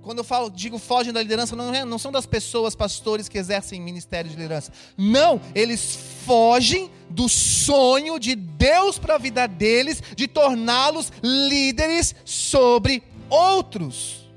[0.00, 3.36] Quando eu falo, digo fogem da liderança, não, é, não são das pessoas, pastores que
[3.36, 4.72] exercem ministério de liderança.
[4.96, 13.02] Não, eles fogem do sonho de Deus para a vida deles, de torná-los líderes sobre
[13.28, 14.30] outros.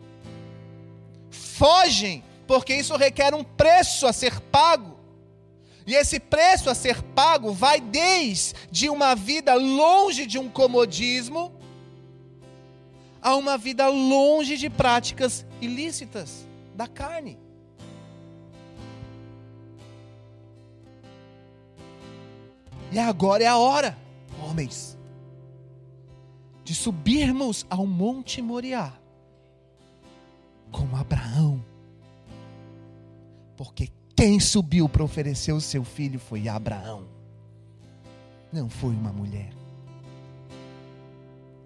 [1.31, 4.96] Fogem, porque isso requer um preço a ser pago.
[5.87, 11.53] E esse preço a ser pago vai desde uma vida longe de um comodismo
[13.21, 17.39] a uma vida longe de práticas ilícitas da carne.
[22.91, 23.97] E agora é a hora,
[24.43, 24.97] homens,
[26.65, 28.93] de subirmos ao Monte Moriá
[30.69, 31.63] como Abraão,
[33.55, 37.05] porque quem subiu para oferecer o seu filho foi Abraão,
[38.51, 39.51] não foi uma mulher.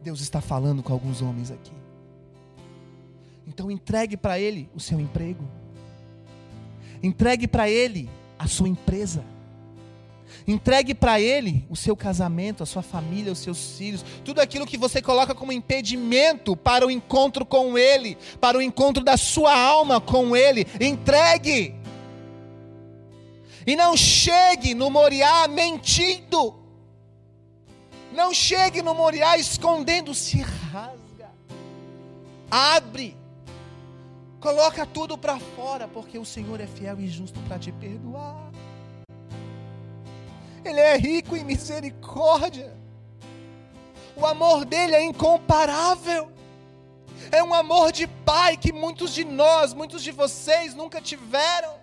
[0.03, 1.71] Deus está falando com alguns homens aqui.
[3.47, 5.47] Então entregue para ele o seu emprego.
[7.01, 9.23] Entregue para ele a sua empresa.
[10.45, 14.77] Entregue para ele o seu casamento, a sua família, os seus filhos, tudo aquilo que
[14.77, 20.01] você coloca como impedimento para o encontro com ele, para o encontro da sua alma
[20.01, 20.67] com ele.
[20.81, 21.80] Entregue.
[23.65, 26.59] E não chegue no Moriá mentindo.
[28.11, 31.29] Não chegue no Moriá escondendo, se rasga.
[32.49, 33.17] Abre.
[34.39, 38.51] Coloca tudo para fora, porque o Senhor é fiel e justo para te perdoar.
[40.65, 42.75] Ele é rico em misericórdia.
[44.15, 46.31] O amor dele é incomparável.
[47.31, 51.80] É um amor de pai que muitos de nós, muitos de vocês nunca tiveram.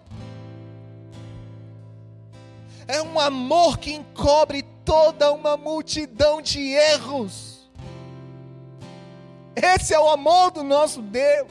[2.88, 7.68] É um amor que encobre toda uma multidão de erros.
[9.54, 11.48] Esse é o amor do nosso Deus.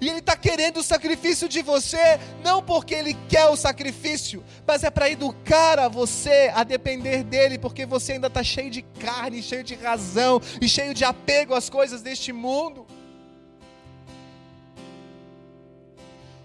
[0.00, 4.82] E Ele está querendo o sacrifício de você, não porque Ele quer o sacrifício, mas
[4.82, 9.42] é para educar a você a depender dEle, porque você ainda está cheio de carne,
[9.42, 12.86] cheio de razão e cheio de apego às coisas deste mundo.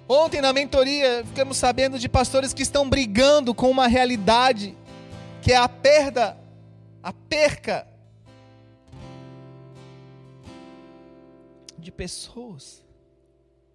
[0.07, 4.77] Ontem na mentoria ficamos sabendo de pastores que estão brigando com uma realidade
[5.41, 6.37] que é a perda,
[7.01, 7.87] a perca
[11.77, 12.83] de pessoas,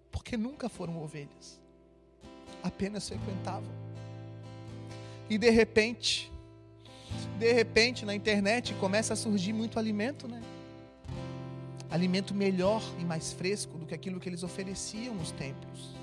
[0.09, 1.59] porque nunca foram ovelhas,
[2.63, 3.71] apenas frequentavam.
[5.29, 6.31] E de repente,
[7.39, 10.41] de repente na internet começa a surgir muito alimento, né?
[11.89, 16.00] Alimento melhor e mais fresco do que aquilo que eles ofereciam nos templos.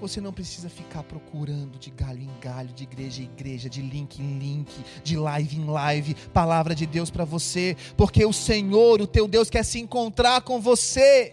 [0.00, 4.20] Você não precisa ficar procurando de galho em galho, de igreja em igreja, de link
[4.20, 4.70] em link,
[5.02, 9.48] de live em live, palavra de Deus para você, porque o Senhor, o teu Deus,
[9.48, 11.32] quer se encontrar com você.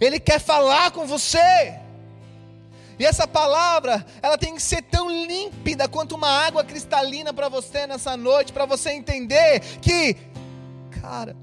[0.00, 1.78] Ele quer falar com você.
[2.98, 7.86] E essa palavra, ela tem que ser tão límpida quanto uma água cristalina para você
[7.86, 10.16] nessa noite, para você entender que,
[11.02, 11.36] cara,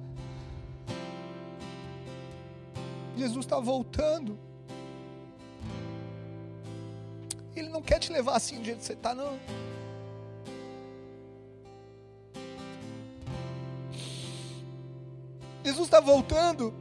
[3.17, 4.39] Jesus está voltando.
[7.55, 9.39] Ele não quer te levar assim do jeito que você está, não.
[15.63, 16.73] Jesus está voltando.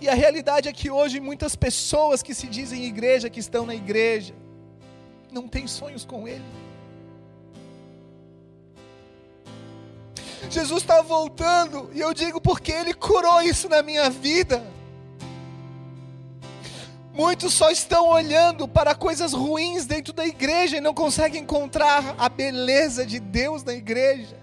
[0.00, 3.74] E a realidade é que hoje muitas pessoas que se dizem igreja, que estão na
[3.74, 4.34] igreja,
[5.30, 6.44] não têm sonhos com Ele.
[10.50, 14.62] Jesus está voltando, e eu digo porque Ele curou isso na minha vida.
[17.12, 22.28] Muitos só estão olhando para coisas ruins dentro da igreja e não conseguem encontrar a
[22.28, 24.40] beleza de Deus na igreja.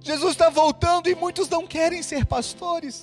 [0.00, 3.02] Jesus está voltando e muitos não querem ser pastores.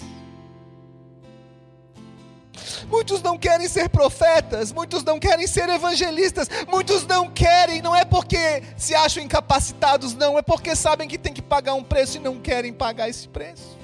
[2.88, 8.06] Muitos não querem ser profetas, muitos não querem ser evangelistas, muitos não querem, não é
[8.06, 12.20] porque se acham incapacitados, não, é porque sabem que tem que pagar um preço e
[12.20, 13.81] não querem pagar esse preço.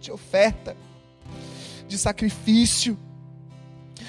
[0.00, 0.76] De oferta,
[1.86, 2.98] de sacrifício,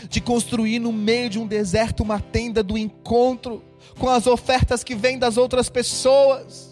[0.09, 3.63] de construir no meio de um deserto uma tenda do encontro
[3.99, 6.71] com as ofertas que vêm das outras pessoas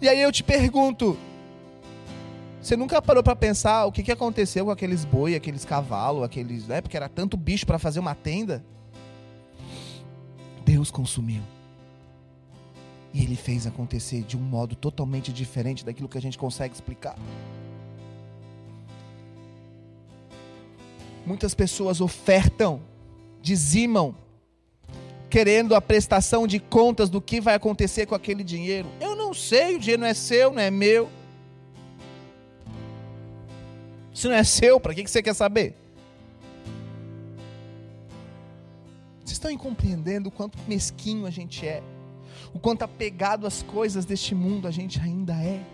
[0.00, 1.18] E aí eu te pergunto:
[2.60, 6.66] você nunca parou para pensar o que, que aconteceu com aqueles boi, aqueles cavalos, aqueles,
[6.66, 6.80] né?
[6.80, 8.64] Porque era tanto bicho para fazer uma tenda.
[10.64, 11.42] Deus consumiu.
[13.12, 17.16] E ele fez acontecer de um modo totalmente diferente daquilo que a gente consegue explicar.
[21.24, 22.80] Muitas pessoas ofertam,
[23.42, 24.14] dizimam,
[25.28, 28.88] querendo a prestação de contas do que vai acontecer com aquele dinheiro.
[29.00, 31.08] Eu não sei, o dinheiro não é seu, não é meu.
[34.14, 35.74] Se não é seu, para que você quer saber?
[39.18, 41.82] Vocês estão compreendendo o quanto mesquinho a gente é?
[42.52, 45.64] O quanto apegado às coisas deste mundo a gente ainda é?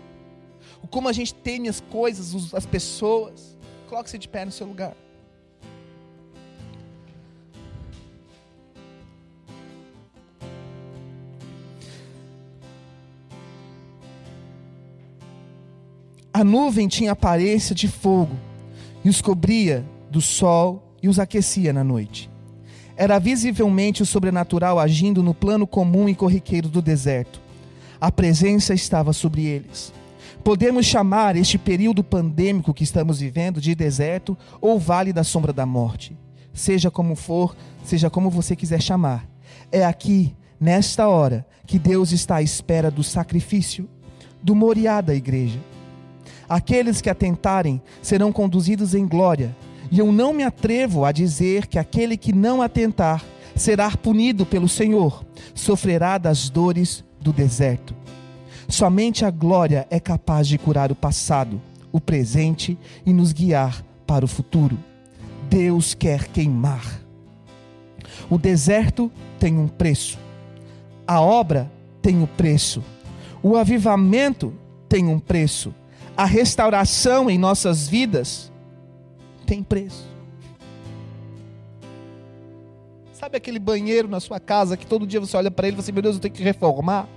[0.81, 3.57] O como a gente teme as coisas, as pessoas?
[3.87, 4.95] Coloque-se de pé no seu lugar.
[16.35, 18.35] A nuvem tinha aparência de fogo
[19.05, 22.29] e os cobria do sol e os aquecia na noite.
[22.97, 27.41] Era visivelmente o sobrenatural agindo no plano comum e corriqueiro do deserto.
[27.99, 29.93] A presença estava sobre eles.
[30.43, 35.65] Podemos chamar este período pandêmico que estamos vivendo de deserto ou vale da sombra da
[35.65, 36.15] morte.
[36.53, 39.27] Seja como for, seja como você quiser chamar.
[39.71, 43.89] É aqui, nesta hora, que Deus está à espera do sacrifício,
[44.41, 45.59] do moriá da igreja
[46.47, 49.55] Aqueles que atentarem serão conduzidos em glória,
[49.91, 53.23] e eu não me atrevo a dizer que aquele que não atentar
[53.55, 55.23] será punido pelo Senhor,
[55.53, 57.95] sofrerá das dores do deserto.
[58.67, 61.61] Somente a glória é capaz de curar o passado,
[61.91, 64.77] o presente e nos guiar para o futuro.
[65.49, 67.01] Deus quer queimar.
[68.29, 70.17] O deserto tem um preço,
[71.07, 71.71] a obra
[72.01, 72.83] tem um preço,
[73.41, 74.53] o avivamento
[74.89, 75.73] tem um preço
[76.17, 78.51] a restauração em nossas vidas
[79.45, 80.05] tem preço.
[83.13, 85.83] Sabe aquele banheiro na sua casa que todo dia você olha para ele e fala
[85.83, 87.07] assim: Meu Deus, eu tenho que reformar.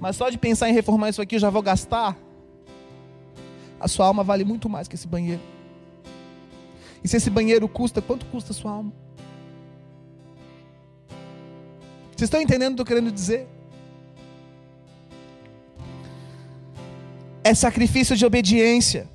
[0.00, 2.16] Mas só de pensar em reformar isso aqui eu já vou gastar.
[3.78, 5.42] A sua alma vale muito mais que esse banheiro.
[7.04, 8.92] E se esse banheiro custa, quanto custa a sua alma?
[12.16, 13.46] Vocês estão entendendo o que eu estou querendo dizer?
[17.46, 19.08] é sacrifício de obediência.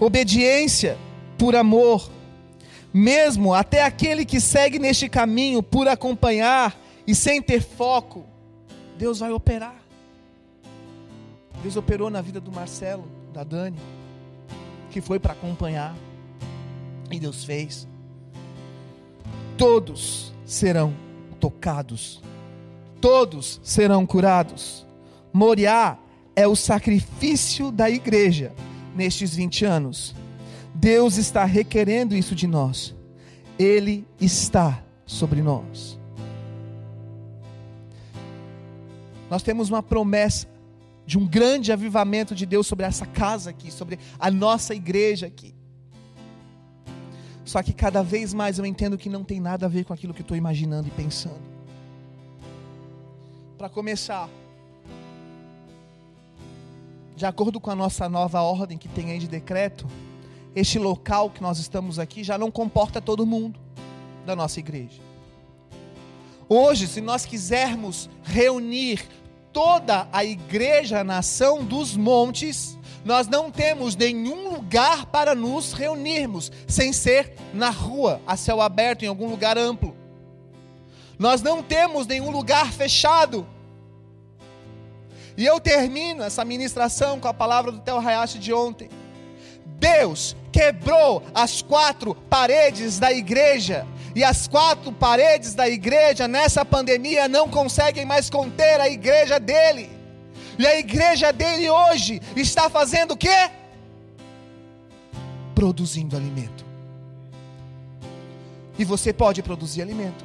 [0.00, 0.98] Obediência
[1.40, 2.10] por amor.
[2.92, 8.26] Mesmo até aquele que segue neste caminho por acompanhar e sem ter foco,
[8.98, 9.80] Deus vai operar.
[11.62, 13.78] Deus operou na vida do Marcelo, da Dani,
[14.90, 15.96] que foi para acompanhar.
[17.10, 17.88] E Deus fez.
[19.56, 20.94] Todos serão
[21.40, 22.20] tocados.
[23.00, 24.86] Todos serão curados.
[25.32, 25.96] Moriá
[26.36, 28.52] é o sacrifício da igreja
[28.94, 30.19] nestes 20 anos.
[30.80, 32.96] Deus está requerendo isso de nós.
[33.58, 36.00] Ele está sobre nós.
[39.28, 40.48] Nós temos uma promessa
[41.04, 45.54] de um grande avivamento de Deus sobre essa casa aqui, sobre a nossa igreja aqui.
[47.44, 50.14] Só que cada vez mais eu entendo que não tem nada a ver com aquilo
[50.14, 51.42] que estou imaginando e pensando.
[53.58, 54.30] Para começar,
[57.14, 59.86] de acordo com a nossa nova ordem que tem aí de decreto,
[60.54, 63.58] este local que nós estamos aqui já não comporta todo mundo
[64.24, 65.00] da nossa igreja.
[66.48, 69.06] Hoje, se nós quisermos reunir
[69.52, 76.92] toda a igreja nação dos montes, nós não temos nenhum lugar para nos reunirmos, sem
[76.92, 79.96] ser na rua, a céu aberto, em algum lugar amplo.
[81.18, 83.46] Nós não temos nenhum lugar fechado
[85.40, 88.90] e eu termino essa ministração com a palavra do Theo Hayashi de ontem.
[89.80, 93.86] Deus quebrou as quatro paredes da igreja.
[94.14, 99.90] E as quatro paredes da igreja nessa pandemia não conseguem mais conter a igreja dele.
[100.58, 103.50] E a igreja dele hoje está fazendo o quê?
[105.54, 106.66] Produzindo alimento.
[108.78, 110.24] E você pode produzir alimento.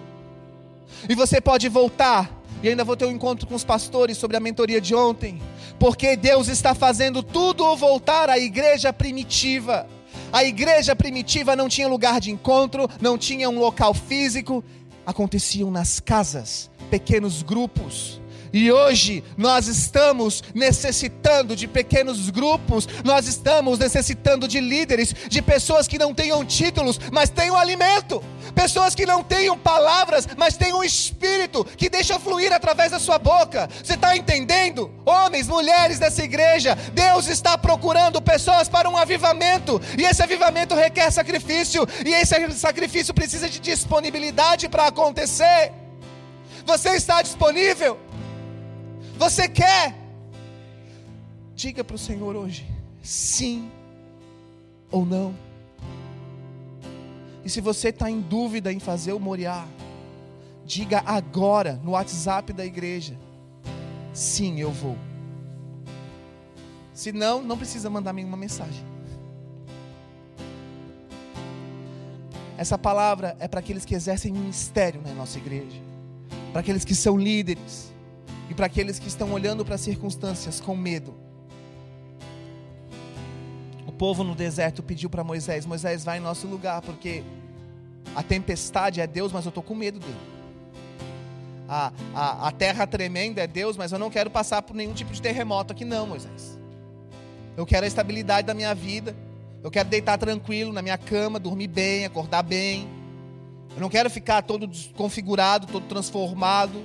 [1.07, 2.29] E você pode voltar.
[2.63, 5.41] E ainda vou ter um encontro com os pastores sobre a mentoria de ontem.
[5.79, 9.87] Porque Deus está fazendo tudo voltar à igreja primitiva.
[10.31, 14.63] A igreja primitiva não tinha lugar de encontro, não tinha um local físico,
[15.05, 18.19] aconteciam nas casas, pequenos grupos.
[18.55, 25.89] E hoje nós estamos necessitando de pequenos grupos, nós estamos necessitando de líderes, de pessoas
[25.89, 28.23] que não tenham títulos, mas tenham alimento,
[28.55, 33.67] pessoas que não tenham palavras, mas tenham espírito que deixa fluir através da sua boca.
[33.83, 34.89] Você está entendendo?
[35.05, 41.11] Homens, mulheres dessa igreja, Deus está procurando pessoas para um avivamento, e esse avivamento requer
[41.11, 45.73] sacrifício, e esse sacrifício precisa de disponibilidade para acontecer.
[46.65, 47.99] Você está disponível?
[49.17, 49.95] Você quer?
[51.55, 52.67] Diga para o Senhor hoje,
[53.01, 53.71] sim
[54.91, 55.33] ou não.
[57.43, 59.65] E se você está em dúvida em fazer o Moriá,
[60.65, 63.17] diga agora no WhatsApp da igreja:
[64.13, 64.97] sim, eu vou.
[66.93, 68.83] Se não, não precisa mandar nenhuma mensagem.
[72.57, 75.77] Essa palavra é para aqueles que exercem ministério na nossa igreja,
[76.51, 77.93] para aqueles que são líderes,
[78.49, 81.13] e para aqueles que estão olhando para as circunstâncias com medo.
[83.87, 87.23] O povo no deserto pediu para Moisés: Moisés, vai em nosso lugar, porque
[88.15, 90.35] a tempestade é Deus, mas eu estou com medo dele.
[91.67, 95.11] A, a, a terra tremenda é Deus, mas eu não quero passar por nenhum tipo
[95.11, 96.59] de terremoto aqui, não, Moisés.
[97.57, 99.15] Eu quero a estabilidade da minha vida.
[99.63, 102.87] Eu quero deitar tranquilo na minha cama, dormir bem, acordar bem.
[103.73, 106.83] Eu não quero ficar todo desconfigurado, todo transformado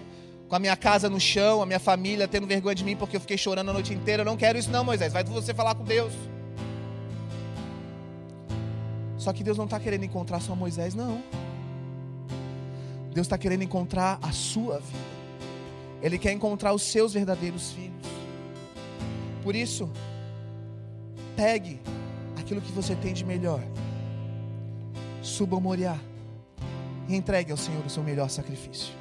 [0.51, 3.21] com a minha casa no chão, a minha família tendo vergonha de mim porque eu
[3.21, 4.23] fiquei chorando a noite inteira.
[4.23, 5.13] Eu não quero isso, não, Moisés.
[5.13, 6.13] Vai você falar com Deus.
[9.17, 11.23] Só que Deus não está querendo encontrar só Moisés, não.
[13.15, 14.99] Deus está querendo encontrar a sua vida.
[16.03, 18.09] Ele quer encontrar os seus verdadeiros filhos.
[19.45, 19.89] Por isso,
[21.37, 21.81] pegue
[22.37, 23.63] aquilo que você tem de melhor.
[25.23, 25.97] Suba ao Moriá
[27.09, 29.00] e entregue ao Senhor o seu melhor sacrifício.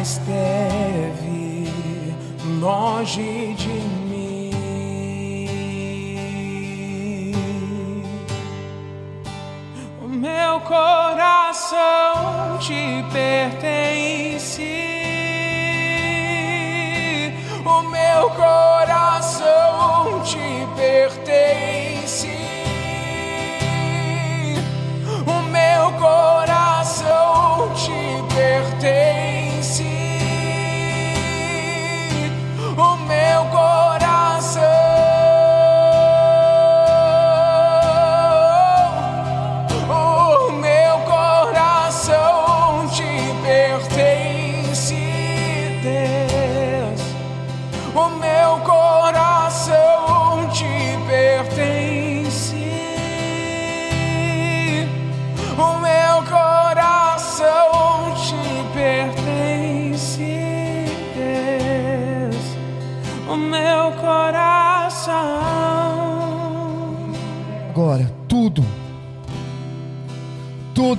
[0.00, 1.68] Nunca esteve
[2.58, 3.68] longe de
[4.08, 4.50] mim.
[10.02, 11.78] O meu coração
[12.60, 14.62] te pertence.
[17.64, 18.69] O meu coração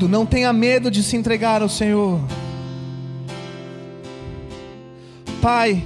[0.08, 2.20] Não tenha medo de se entregar ao Senhor.
[5.42, 5.84] Pai,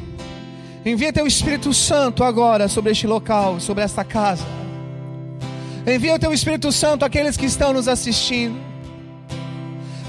[0.85, 4.45] envia teu Espírito Santo agora sobre este local, sobre esta casa.
[5.87, 8.59] Envia o teu Espírito Santo àqueles que estão nos assistindo,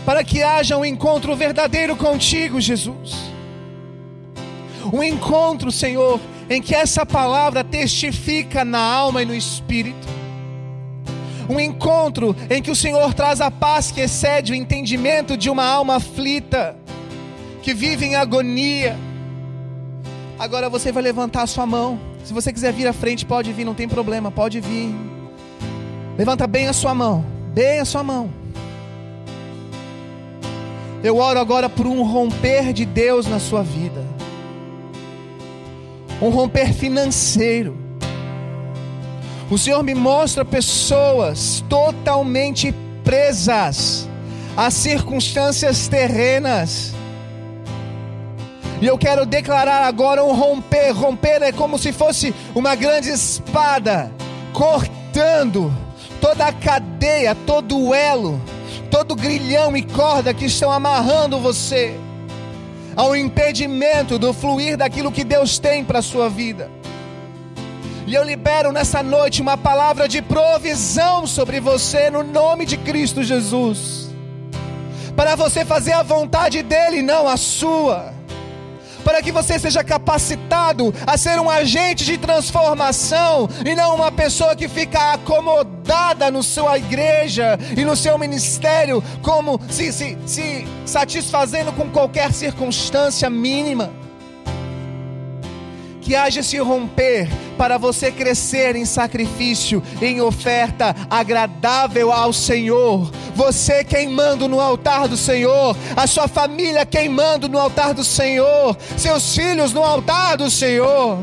[0.04, 3.14] para que haja um encontro verdadeiro contigo, Jesus.
[4.92, 10.05] Um encontro, Senhor, em que essa palavra testifica na alma e no espírito.
[11.48, 15.64] Um encontro em que o Senhor traz a paz que excede o entendimento de uma
[15.64, 16.76] alma aflita,
[17.62, 18.96] que vive em agonia.
[20.38, 21.98] Agora você vai levantar a sua mão.
[22.24, 24.94] Se você quiser vir à frente, pode vir, não tem problema, pode vir.
[26.18, 27.24] Levanta bem a sua mão,
[27.54, 28.30] bem a sua mão.
[31.02, 34.04] Eu oro agora por um romper de Deus na sua vida.
[36.20, 37.85] Um romper financeiro.
[39.48, 42.74] O Senhor me mostra pessoas totalmente
[43.04, 44.08] presas
[44.56, 46.92] a circunstâncias terrenas.
[48.80, 50.90] E eu quero declarar agora um romper.
[50.90, 54.10] Romper é como se fosse uma grande espada
[54.52, 55.72] cortando
[56.20, 58.40] toda a cadeia, todo o elo,
[58.90, 61.94] todo grilhão e corda que estão amarrando você
[62.96, 66.75] ao impedimento do fluir daquilo que Deus tem para a sua vida.
[68.06, 73.22] E eu libero nessa noite uma palavra de provisão sobre você, no nome de Cristo
[73.24, 74.08] Jesus,
[75.16, 78.14] para você fazer a vontade dEle, não a sua
[79.06, 84.56] para que você seja capacitado a ser um agente de transformação e não uma pessoa
[84.56, 91.72] que fica acomodada no sua igreja e no seu ministério, como se, se, se satisfazendo
[91.72, 94.05] com qualquer circunstância mínima.
[96.06, 97.28] Que haja esse romper
[97.58, 103.10] para você crescer em sacrifício, em oferta agradável ao Senhor.
[103.34, 109.34] Você queimando no altar do Senhor, a sua família queimando no altar do Senhor, seus
[109.34, 111.18] filhos no altar do Senhor.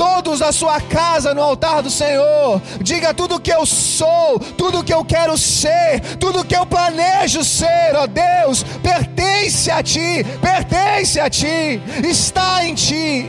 [0.00, 2.58] Todos a sua casa no altar do Senhor.
[2.80, 7.94] Diga tudo que eu sou, tudo que eu quero ser, tudo que eu planejo ser,
[7.94, 13.28] ó Deus, pertence a ti, pertence a ti, está em ti.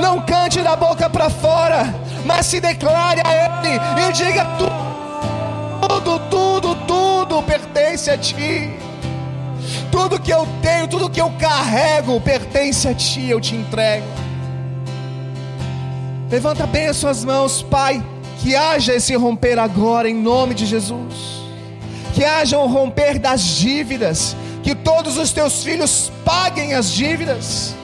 [0.00, 6.74] Não cante da boca para fora, mas se declare a Ele e diga tudo, tudo,
[6.86, 8.68] tudo pertence a Ti.
[9.92, 14.29] Tudo que eu tenho, tudo que eu carrego pertence a Ti, eu te entrego.
[16.30, 18.02] Levanta bem as suas mãos, Pai.
[18.38, 21.42] Que haja esse romper agora, em nome de Jesus.
[22.14, 24.36] Que haja um romper das dívidas.
[24.62, 27.74] Que todos os teus filhos paguem as dívidas.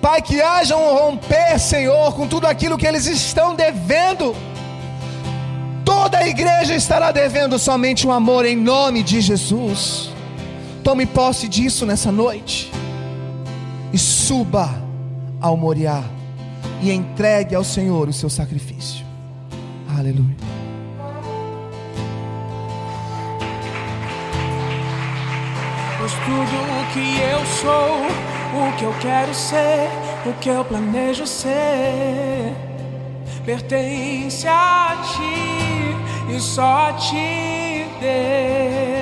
[0.00, 4.36] Pai, que haja um romper, Senhor, com tudo aquilo que eles estão devendo.
[5.84, 10.10] Toda a igreja estará devendo somente um amor em nome de Jesus.
[10.84, 12.70] Tome posse disso nessa noite.
[13.92, 14.85] E suba
[15.40, 16.02] ao Moriá
[16.82, 19.04] e entregue ao Senhor o seu sacrifício.
[19.96, 20.36] Aleluia.
[25.98, 29.88] Pois tudo o que eu sou, o que eu quero ser,
[30.26, 32.54] o que eu planejo ser,
[33.44, 38.95] pertence a ti e só a ti, Deus.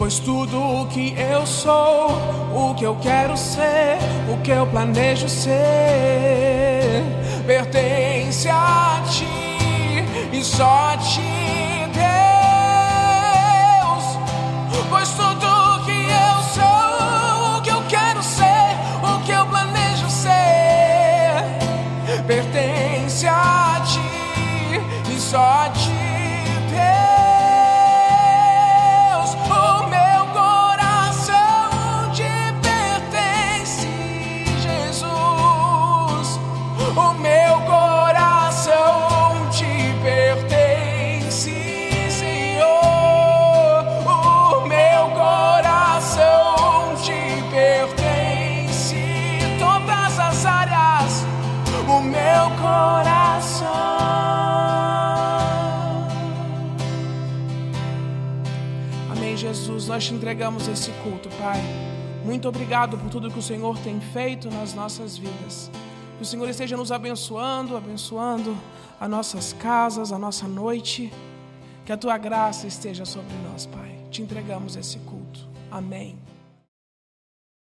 [0.00, 2.08] Pois tudo o que eu sou,
[2.54, 3.98] o que eu quero ser,
[4.32, 7.04] o que eu planejo ser,
[7.46, 11.20] pertence a ti e só a ti,
[11.92, 12.06] Deus.
[14.88, 15.49] Pois tudo
[60.00, 61.60] Nós te entregamos esse culto, Pai.
[62.24, 65.70] Muito obrigado por tudo que o Senhor tem feito nas nossas vidas.
[66.16, 68.56] Que o Senhor esteja nos abençoando, abençoando
[68.98, 71.12] as nossas casas, a nossa noite.
[71.84, 73.94] Que a tua graça esteja sobre nós, Pai.
[74.10, 75.46] Te entregamos esse culto.
[75.70, 76.29] Amém.